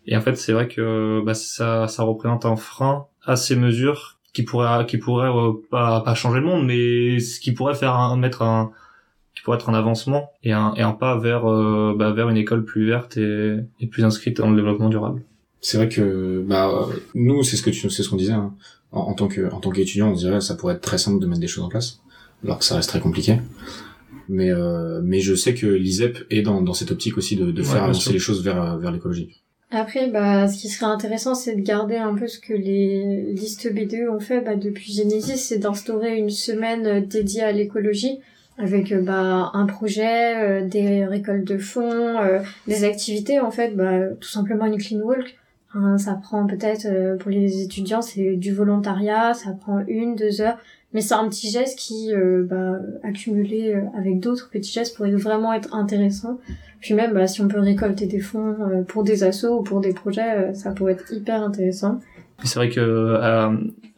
Et 0.07 0.15
en 0.15 0.21
fait, 0.21 0.35
c'est 0.35 0.53
vrai 0.53 0.67
que 0.67 1.21
bah, 1.25 1.33
ça, 1.33 1.87
ça 1.87 2.03
représente 2.03 2.45
un 2.45 2.55
frein 2.55 3.05
à 3.23 3.35
ces 3.35 3.55
mesures 3.55 4.19
qui 4.33 4.43
pourraient, 4.43 4.85
qui 4.85 4.97
pourraient 4.97 5.29
euh, 5.29 5.53
pas, 5.71 6.01
pas 6.01 6.13
changer 6.15 6.39
le 6.39 6.45
monde, 6.45 6.65
mais 6.65 7.19
ce 7.19 7.39
qui 7.39 7.53
pourrait 7.53 7.75
faire 7.75 7.95
un, 7.95 8.17
mettre 8.17 8.41
un, 8.41 8.71
qui 9.35 9.41
pourrait 9.43 9.57
être 9.57 9.69
un 9.69 9.73
avancement 9.73 10.31
et 10.43 10.51
un, 10.53 10.73
et 10.75 10.81
un 10.81 10.91
pas 10.91 11.17
vers, 11.17 11.49
euh, 11.49 11.95
bah, 11.97 12.11
vers 12.11 12.29
une 12.29 12.37
école 12.37 12.63
plus 12.65 12.85
verte 12.87 13.17
et, 13.17 13.57
et 13.79 13.87
plus 13.87 14.03
inscrite 14.03 14.37
dans 14.37 14.49
le 14.49 14.55
développement 14.55 14.89
durable. 14.89 15.21
c'est 15.61 15.77
vrai 15.77 15.89
que 15.89 16.43
bah 16.47 16.69
euh, 16.69 16.93
nous 17.15 17.43
c'est 17.43 17.57
ce 17.57 17.63
que 17.63 17.69
tu 17.69 17.89
c'est 17.89 18.03
ce 18.03 18.09
qu'on 18.09 18.15
disait 18.17 18.33
hein. 18.33 18.53
en, 18.91 19.01
en 19.01 19.13
tant 19.13 19.27
que 19.27 19.51
en 19.51 19.59
tant 19.59 19.71
qu'étudiant 19.71 20.09
on 20.09 20.13
dirait 20.13 20.41
ça 20.41 20.55
pourrait 20.55 20.75
être 20.75 20.81
très 20.81 20.97
simple 20.97 21.19
de 21.19 21.25
mettre 21.27 21.41
des 21.41 21.47
choses 21.47 21.63
en 21.63 21.69
place 21.69 22.01
alors 22.43 22.59
que 22.59 22.65
ça 22.65 22.75
reste 22.75 22.89
très 22.89 22.99
compliqué 22.99 23.39
mais 24.29 24.51
euh, 24.51 25.01
mais 25.03 25.19
je 25.19 25.33
sais 25.35 25.53
que 25.53 25.67
l'ISEP 25.67 26.25
est 26.29 26.41
dans 26.41 26.61
dans 26.61 26.73
cette 26.73 26.91
optique 26.91 27.17
aussi 27.17 27.35
de, 27.35 27.51
de 27.51 27.63
faire 27.63 27.83
avancer 27.83 28.01
sûr. 28.01 28.13
les 28.13 28.19
choses 28.19 28.43
vers 28.43 28.61
euh, 28.61 28.77
vers 28.77 28.91
l'écologie 28.91 29.41
Après, 29.75 30.07
bah, 30.07 30.47
ce 30.47 30.57
qui 30.57 30.69
serait 30.69 30.91
intéressant, 30.91 31.35
c'est 31.35 31.55
de 31.55 31.61
garder 31.61 31.97
un 31.97 32.15
peu 32.15 32.27
ce 32.27 32.39
que 32.39 32.53
les 32.53 33.31
listes 33.33 33.71
B2 33.71 34.09
ont 34.09 34.19
fait 34.19 34.41
bah, 34.41 34.55
depuis 34.55 34.93
Genesis, 34.93 35.37
c'est 35.37 35.57
d'instaurer 35.57 36.17
une 36.17 36.29
semaine 36.29 36.85
euh, 36.85 37.01
dédiée 37.01 37.43
à 37.43 37.51
l'écologie. 37.51 38.19
avec 38.57 38.91
euh, 38.91 39.01
bah, 39.01 39.51
un 39.53 39.65
projet, 39.65 40.37
euh, 40.37 40.67
des 40.67 41.05
récoltes 41.05 41.45
de 41.45 41.57
fonds, 41.57 42.17
euh, 42.19 42.39
des 42.67 42.83
activités 42.83 43.39
en 43.39 43.51
fait, 43.51 43.75
bah, 43.75 44.07
tout 44.19 44.29
simplement 44.29 44.65
une 44.65 44.77
clean 44.77 44.99
walk. 44.99 45.37
Hein, 45.73 45.97
ça 45.97 46.13
prend 46.13 46.47
peut-être 46.47 47.17
pour 47.17 47.29
les 47.29 47.61
étudiants 47.61 48.01
c'est 48.01 48.37
du 48.37 48.53
volontariat, 48.53 49.33
ça 49.33 49.51
prend 49.51 49.83
une, 49.87 50.15
deux 50.15 50.39
heures, 50.39 50.57
mais 50.93 51.01
c'est 51.01 51.15
un 51.15 51.27
petit 51.27 51.49
geste 51.49 51.77
qui, 51.77 52.13
bah, 52.43 52.79
accumulé 53.03 53.75
avec 53.97 54.21
d'autres 54.21 54.49
petits 54.49 54.71
gestes, 54.71 54.95
pourrait 54.95 55.11
vraiment 55.11 55.51
être 55.51 55.75
intéressant. 55.75 56.39
Puis 56.85 56.93
même, 56.93 57.15
bah, 57.15 57.25
si 57.25 57.41
on 57.41 57.47
peut 57.47 57.59
récolter 57.59 58.05
des 58.05 58.19
fonds 58.19 58.85
pour 58.87 59.03
des 59.03 59.23
assos 59.23 59.61
ou 59.61 59.63
pour 59.63 59.81
des 59.81 59.91
projets, 59.91 60.53
ça 60.53 60.69
pourrait 60.69 60.91
être 60.93 61.11
hyper 61.11 61.41
intéressant. 61.41 61.99
C'est 62.43 62.59
vrai 62.59 62.69
que 62.69 63.15
à, 63.15 63.51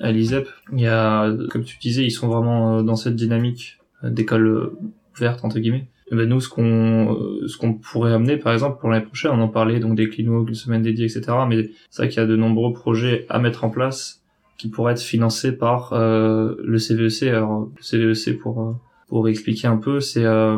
l'ISEP, 0.09 0.47
il 0.71 0.79
y 0.79 0.87
a, 0.87 1.29
comme 1.49 1.65
tu 1.65 1.77
disais, 1.79 2.05
ils 2.05 2.11
sont 2.11 2.29
vraiment 2.29 2.81
dans 2.83 2.95
cette 2.95 3.17
dynamique 3.17 3.77
d'école 4.03 4.71
verte 5.19 5.43
entre 5.43 5.59
guillemets. 5.59 5.89
Et 6.13 6.15
ben 6.15 6.29
nous, 6.29 6.39
ce 6.39 6.47
qu'on 6.47 7.41
ce 7.45 7.57
qu'on 7.57 7.73
pourrait 7.73 8.13
amener, 8.13 8.37
par 8.37 8.53
exemple, 8.53 8.79
pour 8.79 8.89
l'année 8.89 9.05
prochaine, 9.05 9.31
on 9.31 9.41
en 9.41 9.49
parlait 9.49 9.81
donc 9.81 9.95
des 9.95 10.07
clinos, 10.07 10.47
une 10.47 10.55
semaine 10.55 10.81
dédiée, 10.81 11.07
etc. 11.07 11.23
Mais 11.49 11.71
c'est 11.89 12.03
vrai 12.03 12.07
qu'il 12.07 12.21
y 12.21 12.23
a 12.23 12.25
de 12.25 12.37
nombreux 12.37 12.71
projets 12.71 13.25
à 13.27 13.39
mettre 13.39 13.65
en 13.65 13.69
place 13.69 14.21
qui 14.57 14.69
pourraient 14.69 14.93
être 14.93 15.01
financés 15.01 15.51
par 15.51 15.91
euh, 15.91 16.55
le 16.63 16.77
CVEC. 16.77 17.23
E 17.23 17.35
Alors 17.35 17.69
le 17.75 18.13
CVEC 18.13 18.39
pour 18.39 18.61
euh, 18.61 18.71
pour 19.07 19.27
expliquer 19.29 19.67
un 19.67 19.77
peu, 19.77 19.99
c'est 19.99 20.25
euh, 20.25 20.57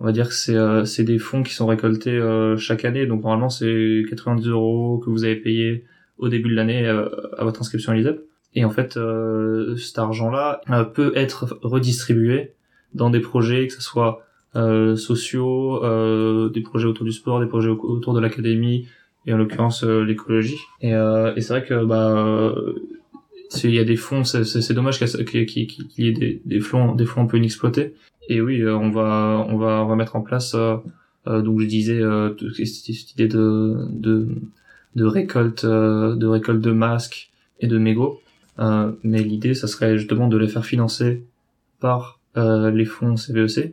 on 0.00 0.04
va 0.04 0.12
dire 0.12 0.28
que 0.28 0.34
c'est 0.34 0.56
c'est 0.84 1.04
des 1.04 1.18
fonds 1.18 1.42
qui 1.42 1.52
sont 1.52 1.66
récoltés 1.66 2.20
chaque 2.56 2.84
année. 2.84 3.06
Donc 3.06 3.22
normalement 3.22 3.50
c'est 3.50 4.02
90 4.08 4.48
euros 4.48 4.98
que 5.04 5.10
vous 5.10 5.24
avez 5.24 5.36
payé 5.36 5.84
au 6.18 6.28
début 6.28 6.50
de 6.50 6.54
l'année 6.54 6.86
à 6.86 7.44
votre 7.44 7.60
inscription 7.60 7.92
à 7.92 7.96
l'ISEP. 7.96 8.24
Et 8.54 8.64
en 8.64 8.70
fait, 8.70 8.98
cet 9.76 9.98
argent-là 9.98 10.60
peut 10.94 11.12
être 11.16 11.58
redistribué 11.62 12.52
dans 12.94 13.10
des 13.10 13.20
projets, 13.20 13.66
que 13.66 13.72
ce 13.72 13.82
soit 13.82 14.22
euh, 14.56 14.96
sociaux, 14.96 15.84
euh, 15.84 16.48
des 16.48 16.60
projets 16.60 16.86
autour 16.86 17.04
du 17.04 17.12
sport, 17.12 17.40
des 17.40 17.46
projets 17.46 17.68
autour 17.68 18.14
de 18.14 18.20
l'académie, 18.20 18.88
et 19.26 19.32
en 19.32 19.36
l'occurrence 19.36 19.84
euh, 19.84 20.02
l'écologie. 20.04 20.58
Et, 20.80 20.94
euh, 20.94 21.34
et 21.36 21.40
c'est 21.40 21.52
vrai 21.52 21.64
que 21.64 21.84
bah 21.84 22.54
il 23.64 23.74
y 23.74 23.78
a 23.78 23.84
des 23.84 23.96
fonds, 23.96 24.24
c'est 24.24 24.72
dommage 24.72 24.98
qu'il 24.98 25.86
y 25.98 26.08
ait 26.08 26.12
des, 26.12 26.42
des 26.44 26.60
fonds, 26.60 26.94
des 26.94 27.04
fonds 27.04 27.22
un 27.22 27.26
peu 27.26 27.38
inexploités. 27.38 27.94
Et 28.28 28.40
oui, 28.40 28.66
on 28.66 28.90
va 28.90 29.46
on 29.48 29.56
va 29.56 29.82
on 29.84 29.86
va 29.86 29.96
mettre 29.96 30.16
en 30.16 30.20
place 30.20 30.54
donc 31.26 31.60
je 31.60 31.66
disais 31.66 32.00
cette 32.64 33.12
idée 33.12 33.28
de 33.28 34.28
de 34.94 35.04
récolte 35.04 35.64
de 35.64 36.26
récolte 36.26 36.60
de 36.60 36.72
masques 36.72 37.30
et 37.60 37.66
de 37.66 37.78
mégots. 37.78 38.20
mais 39.02 39.22
l'idée, 39.22 39.54
ça 39.54 39.66
serait 39.66 39.98
justement 39.98 40.28
de 40.28 40.36
les 40.36 40.48
faire 40.48 40.66
financer 40.66 41.22
par 41.80 42.18
euh, 42.36 42.70
les 42.70 42.84
fonds 42.84 43.16
CVEC. 43.16 43.58
E 43.58 43.72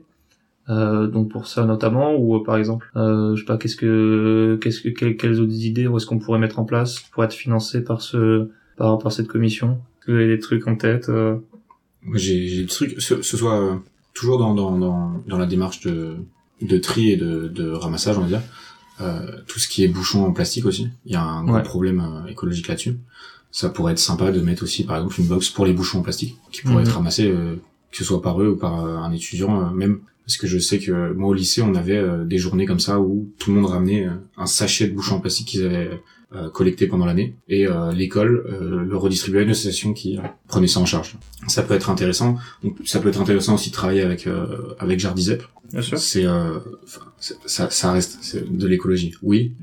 euh, 0.67 1.05
donc 1.05 1.29
pour 1.29 1.45
ça 1.45 1.63
notamment 1.63 2.15
ou 2.15 2.37
euh, 2.37 2.43
par 2.43 2.57
exemple 2.57 2.89
euh, 2.95 3.35
je 3.35 3.41
sais 3.41 3.45
pas 3.45 3.55
qu'est-ce 3.55 3.75
que 3.75 4.57
qu'est-ce 4.59 4.81
que 4.81 4.89
quelles, 4.89 5.39
autres 5.39 5.53
idées 5.53 5.85
ou 5.85 5.97
est-ce 5.97 6.07
qu'on 6.07 6.17
pourrait 6.17 6.39
mettre 6.39 6.57
en 6.57 6.65
place 6.65 7.01
pour 7.11 7.23
être 7.23 7.33
financé 7.33 7.83
par 7.83 8.01
ce 8.01 8.49
par 8.75 8.97
par 8.99 9.11
cette 9.11 9.27
commission 9.27 9.79
est-ce 9.99 10.05
que 10.05 10.11
vous 10.11 10.17
avez 10.17 10.27
des 10.27 10.39
trucs 10.39 10.67
en 10.67 10.75
tête 10.75 11.09
euh... 11.09 11.37
j'ai 12.13 12.61
des 12.61 12.65
trucs 12.65 13.01
ce, 13.01 13.21
ce 13.21 13.37
soit 13.37 13.59
euh, 13.59 13.75
toujours 14.13 14.37
dans, 14.37 14.53
dans 14.53 14.77
dans 14.77 15.23
dans 15.27 15.37
la 15.37 15.45
démarche 15.45 15.81
de 15.81 16.15
de 16.61 16.77
tri 16.77 17.11
et 17.11 17.17
de 17.17 17.47
de 17.47 17.69
ramassage 17.69 18.17
on 18.17 18.21
va 18.21 18.27
dire. 18.27 18.41
Euh, 19.01 19.41
tout 19.45 19.59
ce 19.59 19.67
qui 19.67 19.83
est 19.83 19.89
bouchon 19.89 20.23
en 20.23 20.31
plastique 20.31 20.65
aussi. 20.65 20.87
Il 21.05 21.11
y 21.11 21.15
a 21.15 21.21
un 21.21 21.43
gros 21.43 21.59
problème 21.59 22.23
écologique 22.29 22.69
là-dessus. 22.69 22.95
Ça 23.51 23.67
pourrait 23.67 23.91
être 23.91 23.99
sympa 23.99 24.31
de 24.31 24.39
mettre 24.39 24.63
aussi 24.63 24.85
par 24.85 24.95
exemple 24.95 25.19
une 25.19 25.27
box 25.27 25.49
pour 25.49 25.65
les 25.65 25.73
bouchons 25.73 25.99
en 25.99 26.01
plastique 26.01 26.37
qui 26.53 26.61
pourrait 26.61 26.75
mhm. 26.75 26.81
être 26.83 26.93
ramassée 26.93 27.35
que 27.95 28.03
ce 28.03 28.03
soit 28.03 28.21
par 28.21 28.41
eux 28.41 28.49
ou 28.49 28.55
par 28.57 28.85
euh, 28.85 28.97
un 28.97 29.11
étudiant 29.13 29.61
euh, 29.61 29.69
même 29.71 29.99
parce 30.25 30.35
que 30.35 30.47
je 30.47 30.59
sais 30.59 30.79
que 30.79 31.13
moi 31.13 31.29
au 31.29 31.33
lycée 31.33 31.61
on 31.61 31.75
avait 31.75 31.97
euh, 31.97 32.25
des 32.25 32.37
journées 32.37 32.65
comme 32.65 32.81
ça 32.81 32.99
où 32.99 33.31
tout 33.39 33.51
le 33.53 33.61
monde 33.61 33.71
ramenait 33.71 34.07
un 34.35 34.45
sachet 34.45 34.87
de 34.87 34.93
bouchons 34.93 35.15
en 35.15 35.19
plastique 35.21 35.47
qu'ils 35.47 35.65
avaient 35.65 36.01
collecté 36.53 36.87
pendant 36.87 37.05
l'année 37.05 37.35
et 37.47 37.67
l'école 37.93 38.45
le 38.87 38.97
redistribuait 38.97 39.41
à 39.41 39.43
une 39.43 39.51
association 39.51 39.93
qui 39.93 40.19
prenait 40.47 40.67
ça 40.67 40.79
en 40.79 40.85
charge. 40.85 41.15
Ça 41.47 41.63
peut 41.63 41.73
être 41.73 41.89
intéressant. 41.89 42.37
Donc, 42.63 42.77
ça 42.85 42.99
peut 42.99 43.09
être 43.09 43.21
intéressant 43.21 43.55
aussi 43.55 43.69
de 43.69 43.75
travailler 43.75 44.01
avec 44.01 44.27
avec 44.79 44.99
Jardizep. 44.99 45.43
Bien 45.71 45.81
sûr. 45.81 45.97
C'est 45.97 46.25
ça, 47.45 47.69
ça 47.69 47.91
reste 47.91 48.37
de 48.37 48.67
l'écologie. 48.67 49.13
Oui, 49.21 49.53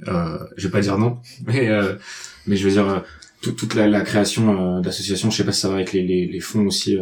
je 0.57 0.67
vais 0.67 0.73
pas 0.73 0.81
dire 0.81 0.99
non, 0.99 1.19
mais 1.47 1.71
mais 2.47 2.57
je 2.57 2.65
veux 2.67 2.73
dire 2.73 3.05
toute 3.43 3.75
la, 3.75 3.89
la 3.89 4.03
création 4.03 4.81
d'associations. 4.81 5.31
Je 5.31 5.37
sais 5.37 5.45
pas 5.45 5.53
si 5.53 5.61
ça 5.61 5.69
va 5.69 5.75
avec 5.75 5.93
les, 5.93 6.03
les, 6.03 6.27
les 6.27 6.41
fonds 6.41 6.67
aussi 6.67 6.99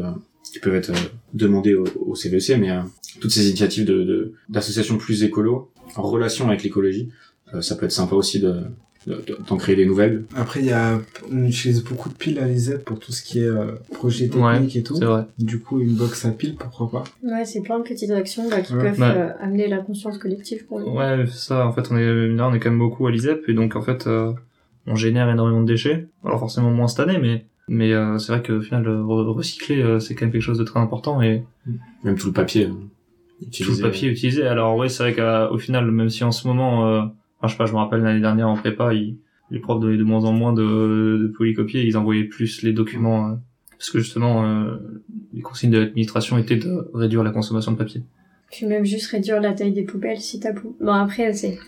qui 0.53 0.59
peuvent 0.59 0.75
être 0.75 0.91
euh, 0.91 1.09
demandés 1.33 1.75
au, 1.75 1.85
au 2.01 2.15
CVEC, 2.15 2.51
e 2.51 2.57
mais 2.57 2.71
euh, 2.71 2.83
toutes 3.21 3.31
ces 3.31 3.49
initiatives 3.49 3.85
de 3.85 4.35
d'associations 4.49 4.99
plus 4.99 5.23
écolo 5.23 5.71
en 5.97 6.03
relation 6.03 6.49
avec 6.49 6.63
l'écologie, 6.63 7.09
euh, 7.55 7.61
ça 7.61 7.77
peut 7.77 7.87
être 7.87 7.93
sympa 7.93 8.15
aussi 8.15 8.41
de 8.41 8.63
d'en 9.07 9.57
créer 9.57 9.77
des 9.77 9.87
nouvelles. 9.87 10.25
Après, 10.37 10.61
il 10.61 10.67
y 10.67 10.73
a, 10.73 11.01
on 11.31 11.45
utilise 11.45 11.83
beaucoup 11.85 12.09
de 12.09 12.15
piles 12.15 12.39
à 12.39 12.47
l'ISEP 12.47 12.85
pour 12.85 12.99
tout 12.99 13.13
ce 13.13 13.23
qui 13.23 13.41
est 13.41 13.51
projet 13.93 14.29
technique 14.29 14.77
et 14.77 14.83
tout. 14.83 14.97
C'est 14.97 15.05
vrai. 15.05 15.25
Du 15.39 15.61
coup, 15.61 15.81
une 15.81 15.95
box 15.95 16.25
à 16.25 16.31
piles, 16.31 16.57
pourquoi 16.57 16.91
pas 16.91 17.05
Ouais, 17.23 17.45
c'est 17.45 17.63
plein 17.63 17.79
de 17.79 17.85
petites 17.85 18.11
actions 18.11 18.49
là, 18.49 18.61
qui 18.61 18.73
peuvent 18.73 19.03
amener 19.41 19.69
la 19.69 19.79
conscience 19.79 20.19
collective 20.19 20.67
pour 20.67 20.81
nous. 20.81 20.97
Ouais, 20.97 21.25
ça. 21.27 21.67
En 21.67 21.73
fait, 21.73 21.91
on 21.91 21.97
est 21.97 22.29
là, 22.29 22.49
on 22.49 22.55
est 22.55 22.61
quand 22.61 22.71
même 22.71 22.79
beaucoup 22.79 23.07
à 23.07 23.11
l'ISEP 23.11 23.49
et 23.49 23.55
donc 23.55 23.77
en 23.77 23.83
fait, 23.83 24.09
on 24.87 24.97
génère 24.97 25.29
énormément 25.31 25.63
de 25.63 25.67
déchets. 25.67 26.09
Alors 26.25 26.39
forcément 26.39 26.71
moins 26.71 26.89
cette 26.89 27.01
année, 27.01 27.19
mais 27.19 27.45
mais 27.73 27.93
euh, 27.93 28.19
c'est 28.19 28.33
vrai 28.33 28.43
qu'au 28.43 28.61
final, 28.61 28.89
recycler, 28.89 29.81
euh, 29.81 30.01
c'est 30.01 30.17
quand 30.17 30.27
même 30.27 30.33
quelque 30.33 30.43
chose 30.43 30.59
de 30.59 30.65
très 30.65 30.81
important 30.81 31.23
et 31.23 31.45
même 32.03 32.17
tout 32.17 32.27
le 32.27 32.33
papier 32.33 32.67
euh, 32.67 33.47
utilisé. 33.47 33.77
Tout 33.77 33.85
le 33.85 33.91
papier 33.91 34.09
utilisé. 34.09 34.45
Alors 34.45 34.77
oui, 34.77 34.91
c'est 34.91 35.05
vrai 35.05 35.15
qu'au 35.15 35.57
final, 35.57 35.89
même 35.93 36.11
si 36.11 36.25
en 36.25 36.33
ce 36.33 36.49
moment, 36.49 36.89
euh, 36.89 37.03
je 37.49 37.53
sais 37.53 37.59
pas, 37.59 37.67
je 37.67 37.73
me 37.73 37.79
rappelle 37.79 38.01
l'année 38.01 38.21
dernière 38.21 38.49
en 38.49 38.57
prépa, 38.57 38.93
les 38.93 39.59
profs 39.59 39.81
donnaient 39.81 39.97
de 39.97 40.05
moins 40.05 40.25
en 40.25 40.33
moins 40.33 40.53
de, 40.53 41.33
de 41.39 41.79
ils 41.79 41.97
envoyaient 41.97 42.25
plus 42.25 42.63
les 42.63 42.73
documents 42.73 43.39
parce 43.79 43.91
que 43.91 43.99
justement, 43.99 44.45
les 45.33 45.41
consignes 45.41 45.71
de 45.71 45.79
l'administration 45.79 46.37
étaient 46.39 46.57
de 46.57 46.91
réduire 46.93 47.23
la 47.23 47.31
consommation 47.31 47.73
de 47.73 47.79
papier. 47.79 48.03
Puis 48.51 48.67
même 48.67 48.85
juste 48.85 49.11
réduire 49.11 49.41
la 49.41 49.53
taille 49.53 49.73
des 49.73 49.85
poubelles 49.85 50.21
si 50.21 50.41
t'as 50.41 50.53
bon 50.53 50.93
après 50.93 51.33
c'est 51.33 51.59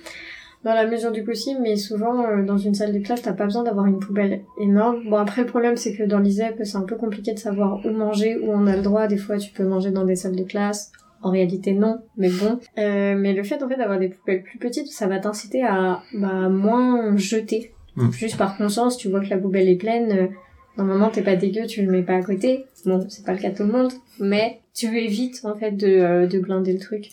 dans 0.64 0.74
la 0.74 0.86
mesure 0.86 1.10
du 1.10 1.24
possible, 1.24 1.58
mais 1.60 1.76
souvent 1.76 2.24
euh, 2.24 2.44
dans 2.44 2.58
une 2.58 2.74
salle 2.74 2.92
de 2.92 3.00
classe, 3.00 3.22
t'as 3.22 3.32
pas 3.32 3.46
besoin 3.46 3.64
d'avoir 3.64 3.86
une 3.86 3.98
poubelle 3.98 4.42
énorme. 4.60 5.02
Bon 5.08 5.16
après 5.16 5.42
le 5.42 5.48
problème 5.48 5.76
c'est 5.76 5.94
que 5.94 6.04
dans 6.04 6.20
l'ISEP 6.20 6.60
c'est 6.64 6.76
un 6.76 6.82
peu 6.82 6.96
compliqué 6.96 7.34
de 7.34 7.38
savoir 7.38 7.84
où 7.84 7.90
manger, 7.90 8.36
où 8.38 8.52
on 8.52 8.66
a 8.66 8.76
le 8.76 8.82
droit. 8.82 9.06
Des 9.08 9.16
fois 9.16 9.38
tu 9.38 9.52
peux 9.52 9.64
manger 9.64 9.90
dans 9.90 10.04
des 10.04 10.16
salles 10.16 10.36
de 10.36 10.44
classe. 10.44 10.92
En 11.22 11.30
réalité 11.30 11.72
non, 11.72 12.00
mais 12.16 12.30
bon. 12.30 12.58
Euh, 12.78 13.14
mais 13.16 13.32
le 13.32 13.44
fait 13.44 13.62
en 13.62 13.68
fait 13.68 13.76
d'avoir 13.76 13.98
des 13.98 14.08
poubelles 14.08 14.42
plus 14.42 14.58
petites, 14.58 14.88
ça 14.88 15.06
va 15.06 15.20
t'inciter 15.20 15.62
à 15.62 16.02
bah, 16.14 16.48
moins 16.48 17.16
jeter. 17.16 17.72
Mm. 17.96 18.10
Juste 18.10 18.36
par 18.36 18.56
conscience, 18.56 18.96
tu 18.96 19.08
vois 19.08 19.20
que 19.20 19.30
la 19.30 19.38
poubelle 19.38 19.68
est 19.68 19.76
pleine. 19.76 20.12
Euh, 20.12 20.26
normalement 20.76 21.10
t'es 21.10 21.22
pas 21.22 21.36
dégueu, 21.36 21.66
tu 21.66 21.84
le 21.84 21.92
mets 21.92 22.02
pas 22.02 22.16
à 22.16 22.22
côté. 22.22 22.64
Bon 22.84 23.06
c'est 23.08 23.24
pas 23.24 23.34
le 23.34 23.38
cas 23.38 23.50
de 23.50 23.56
tout 23.56 23.64
le 23.64 23.72
monde, 23.72 23.92
mais 24.18 24.60
tu 24.74 24.86
évites 24.98 25.44
en 25.44 25.54
fait 25.54 25.72
de, 25.72 25.86
euh, 25.86 26.26
de 26.26 26.38
blinder 26.40 26.72
le 26.72 26.80
truc. 26.80 27.10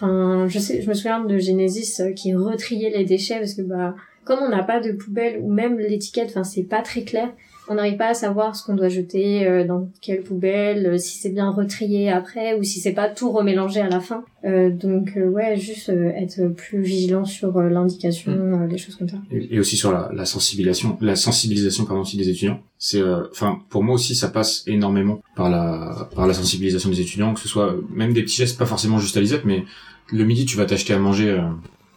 Enfin, 0.00 0.46
je 0.48 0.58
sais, 0.60 0.80
je 0.80 0.88
me 0.88 0.94
souviens 0.94 1.24
de 1.24 1.38
Genesis 1.38 2.00
euh, 2.00 2.12
qui 2.12 2.32
retriait 2.34 2.90
les 2.90 3.04
déchets 3.04 3.38
parce 3.38 3.54
que 3.54 3.62
bah, 3.62 3.96
comme 4.24 4.38
on 4.42 4.48
n'a 4.48 4.62
pas 4.62 4.78
de 4.80 4.92
poubelle 4.92 5.40
ou 5.42 5.50
même 5.52 5.78
l'étiquette, 5.78 6.28
enfin 6.28 6.44
c'est 6.44 6.62
pas 6.62 6.82
très 6.82 7.02
clair, 7.02 7.32
on 7.68 7.74
n'arrive 7.74 7.96
pas 7.96 8.08
à 8.08 8.14
savoir 8.14 8.56
ce 8.56 8.64
qu'on 8.64 8.74
doit 8.74 8.88
jeter 8.88 9.46
euh, 9.46 9.66
dans 9.66 9.90
quelle 10.00 10.22
poubelle, 10.22 10.86
euh, 10.86 10.98
si 10.98 11.18
c'est 11.18 11.30
bien 11.30 11.50
retrié 11.50 12.10
après 12.10 12.58
ou 12.58 12.62
si 12.62 12.80
c'est 12.80 12.92
pas 12.92 13.08
tout 13.08 13.30
remélangé 13.30 13.80
à 13.80 13.88
la 13.88 14.00
fin. 14.00 14.24
donc 14.44 15.16
ouais, 15.16 15.56
juste 15.56 15.88
être 15.88 16.48
plus 16.48 16.80
vigilant 16.80 17.24
sur 17.24 17.60
l'indication, 17.60 18.32
mm. 18.32 18.68
des 18.68 18.78
choses 18.78 18.96
comme 18.96 19.08
ça. 19.08 19.18
Et, 19.30 19.58
aussi 19.58 19.76
sur 19.76 19.92
la, 19.92 20.10
la, 20.14 20.24
sensibilisation, 20.24 20.96
la 21.00 21.16
sensibilisation 21.16 21.84
pardon 21.84 22.02
aussi 22.02 22.16
des 22.16 22.28
étudiants. 22.28 22.60
C'est, 22.78 23.02
enfin 23.32 23.58
pour 23.68 23.82
moi 23.82 23.96
aussi 23.96 24.14
ça 24.14 24.28
passe 24.28 24.62
énormément 24.66 25.20
par 25.36 25.50
la 25.50 26.08
par 26.14 26.26
la 26.26 26.34
sensibilisation 26.34 26.90
des 26.90 27.00
étudiants, 27.00 27.34
que 27.34 27.40
ce 27.40 27.48
soit 27.48 27.74
même 27.92 28.12
des 28.12 28.22
petits 28.22 28.36
gestes, 28.36 28.58
pas 28.58 28.66
forcément 28.66 28.98
juste 28.98 29.16
à 29.16 29.20
l'ISEP, 29.20 29.44
mais 29.44 29.64
le 30.12 30.24
midi 30.24 30.44
tu 30.46 30.56
vas 30.56 30.64
t'acheter 30.64 30.94
à 30.94 30.98
manger 30.98 31.30
euh, 31.30 31.42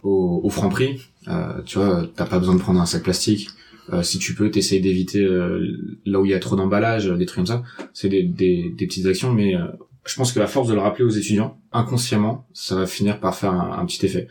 au, 0.02 0.40
au 0.42 0.50
franc 0.50 0.68
prix, 0.68 1.00
euh, 1.28 1.62
tu 1.64 1.78
vois, 1.78 2.04
t'as 2.14 2.26
pas 2.26 2.38
besoin 2.38 2.54
de 2.54 2.60
prendre 2.60 2.80
un 2.80 2.86
sac 2.86 3.02
plastique. 3.02 3.48
Euh, 3.92 4.02
si 4.02 4.18
tu 4.18 4.34
peux, 4.34 4.50
t'essayes 4.50 4.80
d'éviter 4.80 5.26
là 6.06 6.20
où 6.20 6.24
il 6.24 6.30
y 6.30 6.34
a 6.34 6.38
trop 6.38 6.56
d'emballage, 6.56 7.06
des 7.06 7.26
trucs 7.26 7.36
comme 7.36 7.46
ça. 7.46 7.62
C'est 7.92 8.08
des, 8.08 8.22
des, 8.22 8.70
des, 8.76 8.86
petites 8.86 9.06
actions, 9.06 9.32
mais 9.32 9.54
je 10.04 10.14
pense 10.14 10.32
que 10.32 10.40
à 10.40 10.46
force 10.46 10.68
de 10.68 10.74
le 10.74 10.80
rappeler 10.80 11.04
aux 11.04 11.10
étudiants, 11.10 11.58
inconsciemment, 11.72 12.46
ça 12.52 12.76
va 12.76 12.86
finir 12.86 13.18
par 13.18 13.36
faire 13.36 13.52
un, 13.52 13.84
petit 13.86 14.04
effet. 14.06 14.28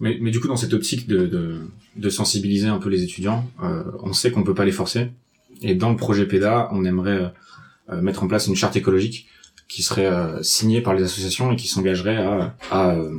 Mais, 0.00 0.18
mais, 0.20 0.30
du 0.30 0.40
coup, 0.40 0.48
dans 0.48 0.56
cette 0.56 0.72
optique 0.72 1.06
de, 1.06 1.26
de, 1.26 1.60
de 1.96 2.08
sensibiliser 2.08 2.68
un 2.68 2.78
peu 2.78 2.88
les 2.88 3.02
étudiants, 3.02 3.48
on 4.02 4.12
sait 4.12 4.30
qu'on 4.30 4.42
peut 4.42 4.54
pas 4.54 4.64
les 4.64 4.72
forcer. 4.72 5.10
Et 5.60 5.74
dans 5.74 5.90
le 5.90 5.96
projet 5.96 6.26
PEDA, 6.26 6.70
on 6.72 6.84
aimerait 6.84 7.32
mettre 8.00 8.22
en 8.22 8.28
place 8.28 8.46
une 8.46 8.56
charte 8.56 8.76
écologique 8.76 9.28
qui 9.68 9.82
seraient 9.82 10.06
euh, 10.06 10.42
signés 10.42 10.80
par 10.80 10.94
les 10.94 11.02
associations 11.02 11.52
et 11.52 11.56
qui 11.56 11.68
s'engageraient 11.68 12.16
à, 12.16 12.54
à 12.70 12.94
euh, 12.94 13.12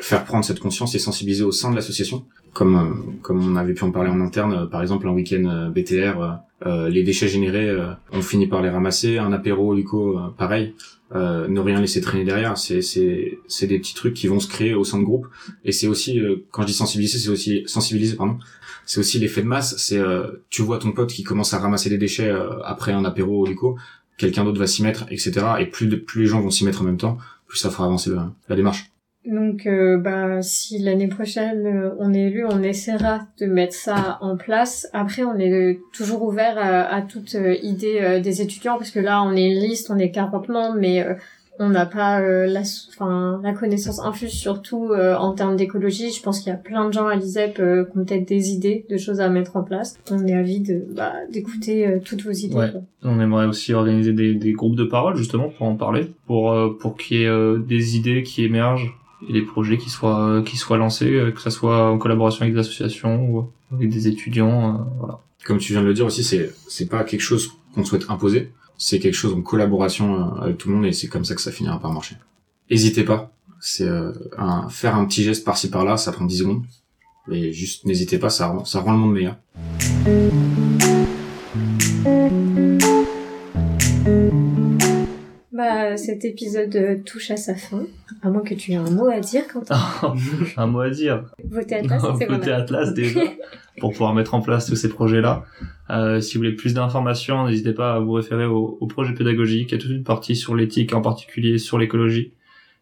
faire 0.00 0.24
prendre 0.24 0.44
cette 0.44 0.60
conscience 0.60 0.94
et 0.94 0.98
sensibiliser 0.98 1.44
au 1.44 1.52
sein 1.52 1.70
de 1.70 1.76
l'association, 1.76 2.24
comme 2.52 2.76
euh, 2.76 3.18
comme 3.22 3.46
on 3.46 3.56
avait 3.56 3.74
pu 3.74 3.84
en 3.84 3.90
parler 3.90 4.10
en 4.10 4.20
interne, 4.20 4.52
euh, 4.52 4.66
par 4.66 4.82
exemple 4.82 5.08
un 5.08 5.12
week-end 5.12 5.70
BTR, 5.74 6.38
les 6.90 7.04
déchets 7.04 7.28
générés, 7.28 7.72
on 8.12 8.20
finit 8.20 8.48
par 8.48 8.62
les 8.62 8.68
ramasser, 8.68 9.16
un 9.18 9.32
apéro 9.32 9.74
Luco, 9.74 10.18
pareil, 10.36 10.74
euh, 11.14 11.48
ne 11.48 11.58
rien 11.60 11.80
laisser 11.80 12.02
traîner 12.02 12.24
derrière, 12.24 12.58
c'est 12.58 12.82
c'est 12.82 13.38
c'est 13.48 13.66
des 13.66 13.78
petits 13.78 13.94
trucs 13.94 14.12
qui 14.12 14.26
vont 14.26 14.40
se 14.40 14.48
créer 14.48 14.74
au 14.74 14.84
sein 14.84 14.98
de 14.98 15.04
groupe, 15.04 15.26
et 15.64 15.72
c'est 15.72 15.86
aussi 15.86 16.20
euh, 16.20 16.44
quand 16.50 16.62
je 16.62 16.66
dis 16.66 16.74
sensibiliser, 16.74 17.18
c'est 17.18 17.30
aussi 17.30 17.62
sensibiliser 17.64 18.14
pardon, 18.16 18.38
c'est 18.84 19.00
aussi 19.00 19.18
l'effet 19.18 19.40
de 19.40 19.46
masse, 19.46 19.74
c'est 19.78 19.96
euh, 19.96 20.44
tu 20.50 20.60
vois 20.60 20.76
ton 20.78 20.92
pote 20.92 21.10
qui 21.10 21.22
commence 21.22 21.54
à 21.54 21.58
ramasser 21.60 21.88
des 21.88 21.96
déchets 21.96 22.30
après 22.62 22.92
un 22.92 23.06
apéro 23.06 23.46
Luco, 23.46 23.78
quelqu'un 24.18 24.44
d'autre 24.44 24.58
va 24.58 24.66
s'y 24.66 24.82
mettre, 24.82 25.06
etc. 25.10 25.32
Et 25.60 25.66
plus 25.66 25.88
plus 26.04 26.22
les 26.22 26.26
gens 26.26 26.40
vont 26.40 26.50
s'y 26.50 26.64
mettre 26.64 26.82
en 26.82 26.84
même 26.84 26.98
temps, 26.98 27.16
plus 27.46 27.58
ça 27.58 27.70
fera 27.70 27.86
avancer 27.86 28.10
la, 28.48 28.56
démarche. 28.56 28.90
Donc, 29.24 29.66
euh, 29.66 29.98
bah, 29.98 30.42
si 30.42 30.78
l'année 30.78 31.08
prochaine 31.08 31.66
euh, 31.66 31.90
on 31.98 32.14
est 32.14 32.28
élu, 32.28 32.46
on 32.46 32.62
essaiera 32.62 33.26
de 33.38 33.46
mettre 33.46 33.74
ça 33.74 34.18
en 34.20 34.36
place. 34.36 34.88
Après, 34.92 35.22
on 35.22 35.38
est 35.38 35.52
euh, 35.52 35.74
toujours 35.92 36.22
ouvert 36.22 36.56
à, 36.58 37.02
toute 37.02 37.36
idée 37.62 38.20
des 38.22 38.42
étudiants 38.42 38.78
parce 38.78 38.90
que 38.90 39.00
là, 39.00 39.22
on 39.22 39.34
est 39.34 39.46
une 39.46 39.60
liste, 39.60 39.90
on 39.90 39.98
est 39.98 40.10
40 40.10 40.48
membres, 40.48 40.76
mais 40.78 41.04
on 41.58 41.68
n'a 41.70 41.86
pas 41.86 42.20
euh, 42.20 42.46
la, 42.46 42.60
enfin, 42.60 43.40
la 43.42 43.52
connaissance 43.52 44.00
infuse, 44.00 44.32
surtout 44.32 44.90
euh, 44.92 45.16
en 45.16 45.32
termes 45.32 45.56
d'écologie. 45.56 46.12
Je 46.12 46.22
pense 46.22 46.40
qu'il 46.40 46.50
y 46.50 46.54
a 46.54 46.58
plein 46.58 46.86
de 46.86 46.92
gens 46.92 47.06
à 47.06 47.16
l'ISEP 47.16 47.58
euh, 47.58 47.84
qui 47.84 47.98
ont 47.98 48.04
peut-être 48.04 48.28
des 48.28 48.50
idées 48.50 48.86
de 48.88 48.96
choses 48.96 49.20
à 49.20 49.28
mettre 49.28 49.56
en 49.56 49.62
place. 49.62 49.98
On 50.10 50.26
est 50.26 50.34
avis 50.34 50.60
de 50.60 50.84
bah, 50.94 51.12
d'écouter 51.32 51.86
euh, 51.86 51.98
toutes 52.04 52.22
vos 52.24 52.30
idées. 52.32 52.54
Ouais. 52.54 52.70
quoi. 52.70 52.80
On 53.02 53.20
aimerait 53.20 53.46
aussi 53.46 53.72
organiser 53.74 54.12
des, 54.12 54.34
des 54.34 54.52
groupes 54.52 54.76
de 54.76 54.84
parole 54.84 55.16
justement 55.16 55.48
pour 55.48 55.66
en 55.66 55.74
parler, 55.76 56.12
pour 56.26 56.52
euh, 56.52 56.76
pour 56.78 56.96
qu'il 56.96 57.18
y 57.18 57.22
ait 57.22 57.26
euh, 57.26 57.58
des 57.58 57.96
idées 57.96 58.22
qui 58.22 58.44
émergent 58.44 58.94
et 59.28 59.32
des 59.32 59.42
projets 59.42 59.78
qui 59.78 59.90
soient 59.90 60.28
euh, 60.28 60.42
qui 60.42 60.56
soient 60.56 60.76
lancés, 60.78 61.12
euh, 61.12 61.32
que 61.32 61.40
ça 61.40 61.50
soit 61.50 61.90
en 61.90 61.98
collaboration 61.98 62.42
avec 62.42 62.54
des 62.54 62.60
associations 62.60 63.28
ou 63.28 63.50
avec 63.74 63.88
des 63.90 64.06
étudiants, 64.06 64.74
euh, 64.74 64.78
voilà. 64.98 65.18
Comme 65.44 65.58
tu 65.58 65.72
viens 65.72 65.82
de 65.82 65.86
le 65.86 65.94
dire 65.94 66.06
aussi, 66.06 66.22
c'est 66.22 66.52
c'est 66.68 66.88
pas 66.88 67.04
quelque 67.04 67.20
chose 67.20 67.50
qu'on 67.74 67.84
souhaite 67.84 68.06
imposer, 68.10 68.50
c'est 68.78 69.00
quelque 69.00 69.14
chose 69.14 69.34
en 69.34 69.42
collaboration 69.42 70.14
euh, 70.14 70.40
avec 70.40 70.56
tout 70.56 70.68
le 70.68 70.76
monde 70.76 70.86
et 70.86 70.92
c'est 70.92 71.08
comme 71.08 71.24
ça 71.24 71.34
que 71.34 71.42
ça 71.42 71.52
finira 71.52 71.78
par 71.78 71.92
marcher. 71.92 72.16
Hésitez 72.70 73.04
pas, 73.04 73.32
c'est 73.60 73.88
euh, 73.88 74.12
un, 74.38 74.68
faire 74.70 74.94
un 74.94 75.04
petit 75.04 75.24
geste 75.24 75.44
par-ci 75.44 75.68
par-là, 75.68 75.96
ça 75.96 76.12
prend 76.12 76.24
10 76.24 76.38
secondes, 76.38 76.62
mais 77.26 77.52
juste 77.52 77.84
n'hésitez 77.84 78.18
pas, 78.18 78.30
ça 78.30 78.46
rend, 78.46 78.64
ça 78.64 78.80
rend 78.80 78.92
le 78.92 78.98
monde 78.98 79.12
meilleur. 79.12 79.36
Bah, 85.58 85.96
cet 85.96 86.24
épisode 86.24 86.76
euh, 86.76 86.98
touche 87.04 87.32
à 87.32 87.36
sa 87.36 87.56
fin. 87.56 87.82
À 88.22 88.30
moins 88.30 88.42
que 88.42 88.54
tu 88.54 88.70
aies 88.70 88.76
un 88.76 88.90
mot 88.92 89.08
à 89.08 89.18
dire 89.18 89.42
quand 89.52 89.64
un 90.56 90.66
mot 90.68 90.78
à 90.78 90.90
dire. 90.90 91.24
Votez 91.50 91.74
Atlas, 91.74 92.00
c'est 92.16 92.26
voilà. 92.26 92.58
Atlas 92.58 92.94
déjà, 92.94 93.20
pour 93.80 93.90
pouvoir 93.90 94.14
mettre 94.14 94.34
en 94.34 94.40
place 94.40 94.66
tous 94.66 94.76
ces 94.76 94.88
projets-là. 94.88 95.44
Euh, 95.90 96.20
si 96.20 96.34
vous 96.34 96.44
voulez 96.44 96.54
plus 96.54 96.74
d'informations, 96.74 97.48
n'hésitez 97.48 97.72
pas 97.72 97.96
à 97.96 97.98
vous 97.98 98.12
référer 98.12 98.44
au, 98.44 98.78
au 98.80 98.86
projet 98.86 99.14
pédagogique. 99.14 99.72
Il 99.72 99.74
y 99.74 99.78
a 99.78 99.80
toute 99.80 99.90
une 99.90 100.04
partie 100.04 100.36
sur 100.36 100.54
l'éthique, 100.54 100.94
en 100.94 101.02
particulier 101.02 101.58
sur 101.58 101.76
l'écologie. 101.76 102.34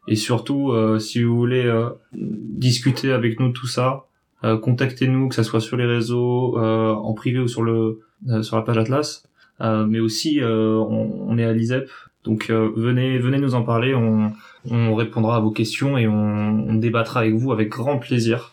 Et 0.06 0.14
surtout, 0.14 0.72
euh, 0.72 0.98
si 0.98 1.22
vous 1.22 1.34
voulez 1.34 1.64
euh, 1.64 1.88
discuter 2.12 3.10
avec 3.10 3.40
nous 3.40 3.48
de 3.48 3.52
tout 3.54 3.68
ça, 3.68 4.04
euh, 4.44 4.58
contactez-nous, 4.58 5.30
que 5.30 5.34
ça 5.34 5.44
soit 5.44 5.62
sur 5.62 5.78
les 5.78 5.86
réseaux, 5.86 6.58
euh, 6.58 6.92
en 6.92 7.14
privé 7.14 7.38
ou 7.38 7.48
sur 7.48 7.62
le 7.62 8.00
euh, 8.28 8.42
sur 8.42 8.56
la 8.56 8.62
page 8.62 8.76
Atlas. 8.76 9.22
Euh, 9.60 9.86
mais 9.86 10.00
aussi, 10.00 10.42
euh, 10.42 10.76
on, 10.76 11.28
on 11.28 11.38
est 11.38 11.44
à 11.44 11.52
l'ISEP, 11.52 11.88
donc 12.26 12.50
euh, 12.50 12.70
venez 12.76 13.18
venez 13.18 13.38
nous 13.38 13.54
en 13.54 13.62
parler. 13.62 13.94
On, 13.94 14.32
on 14.70 14.94
répondra 14.94 15.36
à 15.36 15.40
vos 15.40 15.50
questions 15.50 15.96
et 15.96 16.06
on, 16.06 16.68
on 16.68 16.74
débattra 16.74 17.20
avec 17.20 17.34
vous 17.34 17.52
avec 17.52 17.68
grand 17.70 17.98
plaisir. 17.98 18.52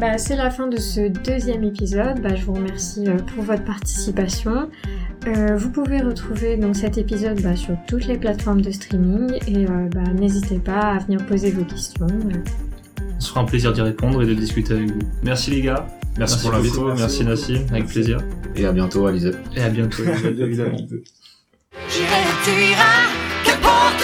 Bah, 0.00 0.18
c'est 0.18 0.36
la 0.36 0.50
fin 0.50 0.66
de 0.66 0.76
ce 0.76 1.08
deuxième 1.08 1.64
épisode. 1.64 2.20
Bah, 2.20 2.34
je 2.34 2.44
vous 2.44 2.54
remercie 2.54 3.06
euh, 3.06 3.16
pour 3.34 3.44
votre 3.44 3.64
participation. 3.64 4.68
Euh, 5.26 5.56
vous 5.56 5.70
pouvez 5.70 6.02
retrouver 6.02 6.56
donc 6.56 6.76
cet 6.76 6.98
épisode 6.98 7.40
bah, 7.42 7.56
sur 7.56 7.76
toutes 7.86 8.06
les 8.06 8.18
plateformes 8.18 8.60
de 8.60 8.70
streaming 8.70 9.32
et 9.46 9.64
euh, 9.64 9.88
bah, 9.94 10.02
n'hésitez 10.14 10.58
pas 10.58 10.80
à 10.80 10.98
venir 10.98 11.24
poser 11.26 11.50
vos 11.50 11.64
questions. 11.64 12.06
Euh, 12.06 12.36
On 13.16 13.20
se 13.20 13.30
fera 13.30 13.40
un 13.40 13.44
plaisir 13.44 13.72
d'y 13.72 13.80
répondre 13.80 14.22
et 14.22 14.26
de 14.26 14.34
discuter 14.34 14.74
avec 14.74 14.90
vous. 14.90 14.98
Merci 15.22 15.50
les 15.52 15.62
gars. 15.62 15.86
Merci, 16.18 16.42
pour 16.42 16.52
l'invite 16.52 16.74
beaucoup, 16.74 16.96
Merci, 16.96 17.24
Nassim, 17.24 17.64
avec 17.70 17.86
plaisir. 17.86 18.18
Et 18.56 18.66
à 18.66 18.72
bientôt, 18.72 19.06
Alizette. 19.06 19.38
Et 19.56 19.60
à 19.60 19.68
bientôt. 19.68 20.02
Évidemment. 20.24 20.76
J'irai, 21.88 22.22
tu 22.44 22.50
iras, 22.50 23.08
qu'importe 23.44 24.03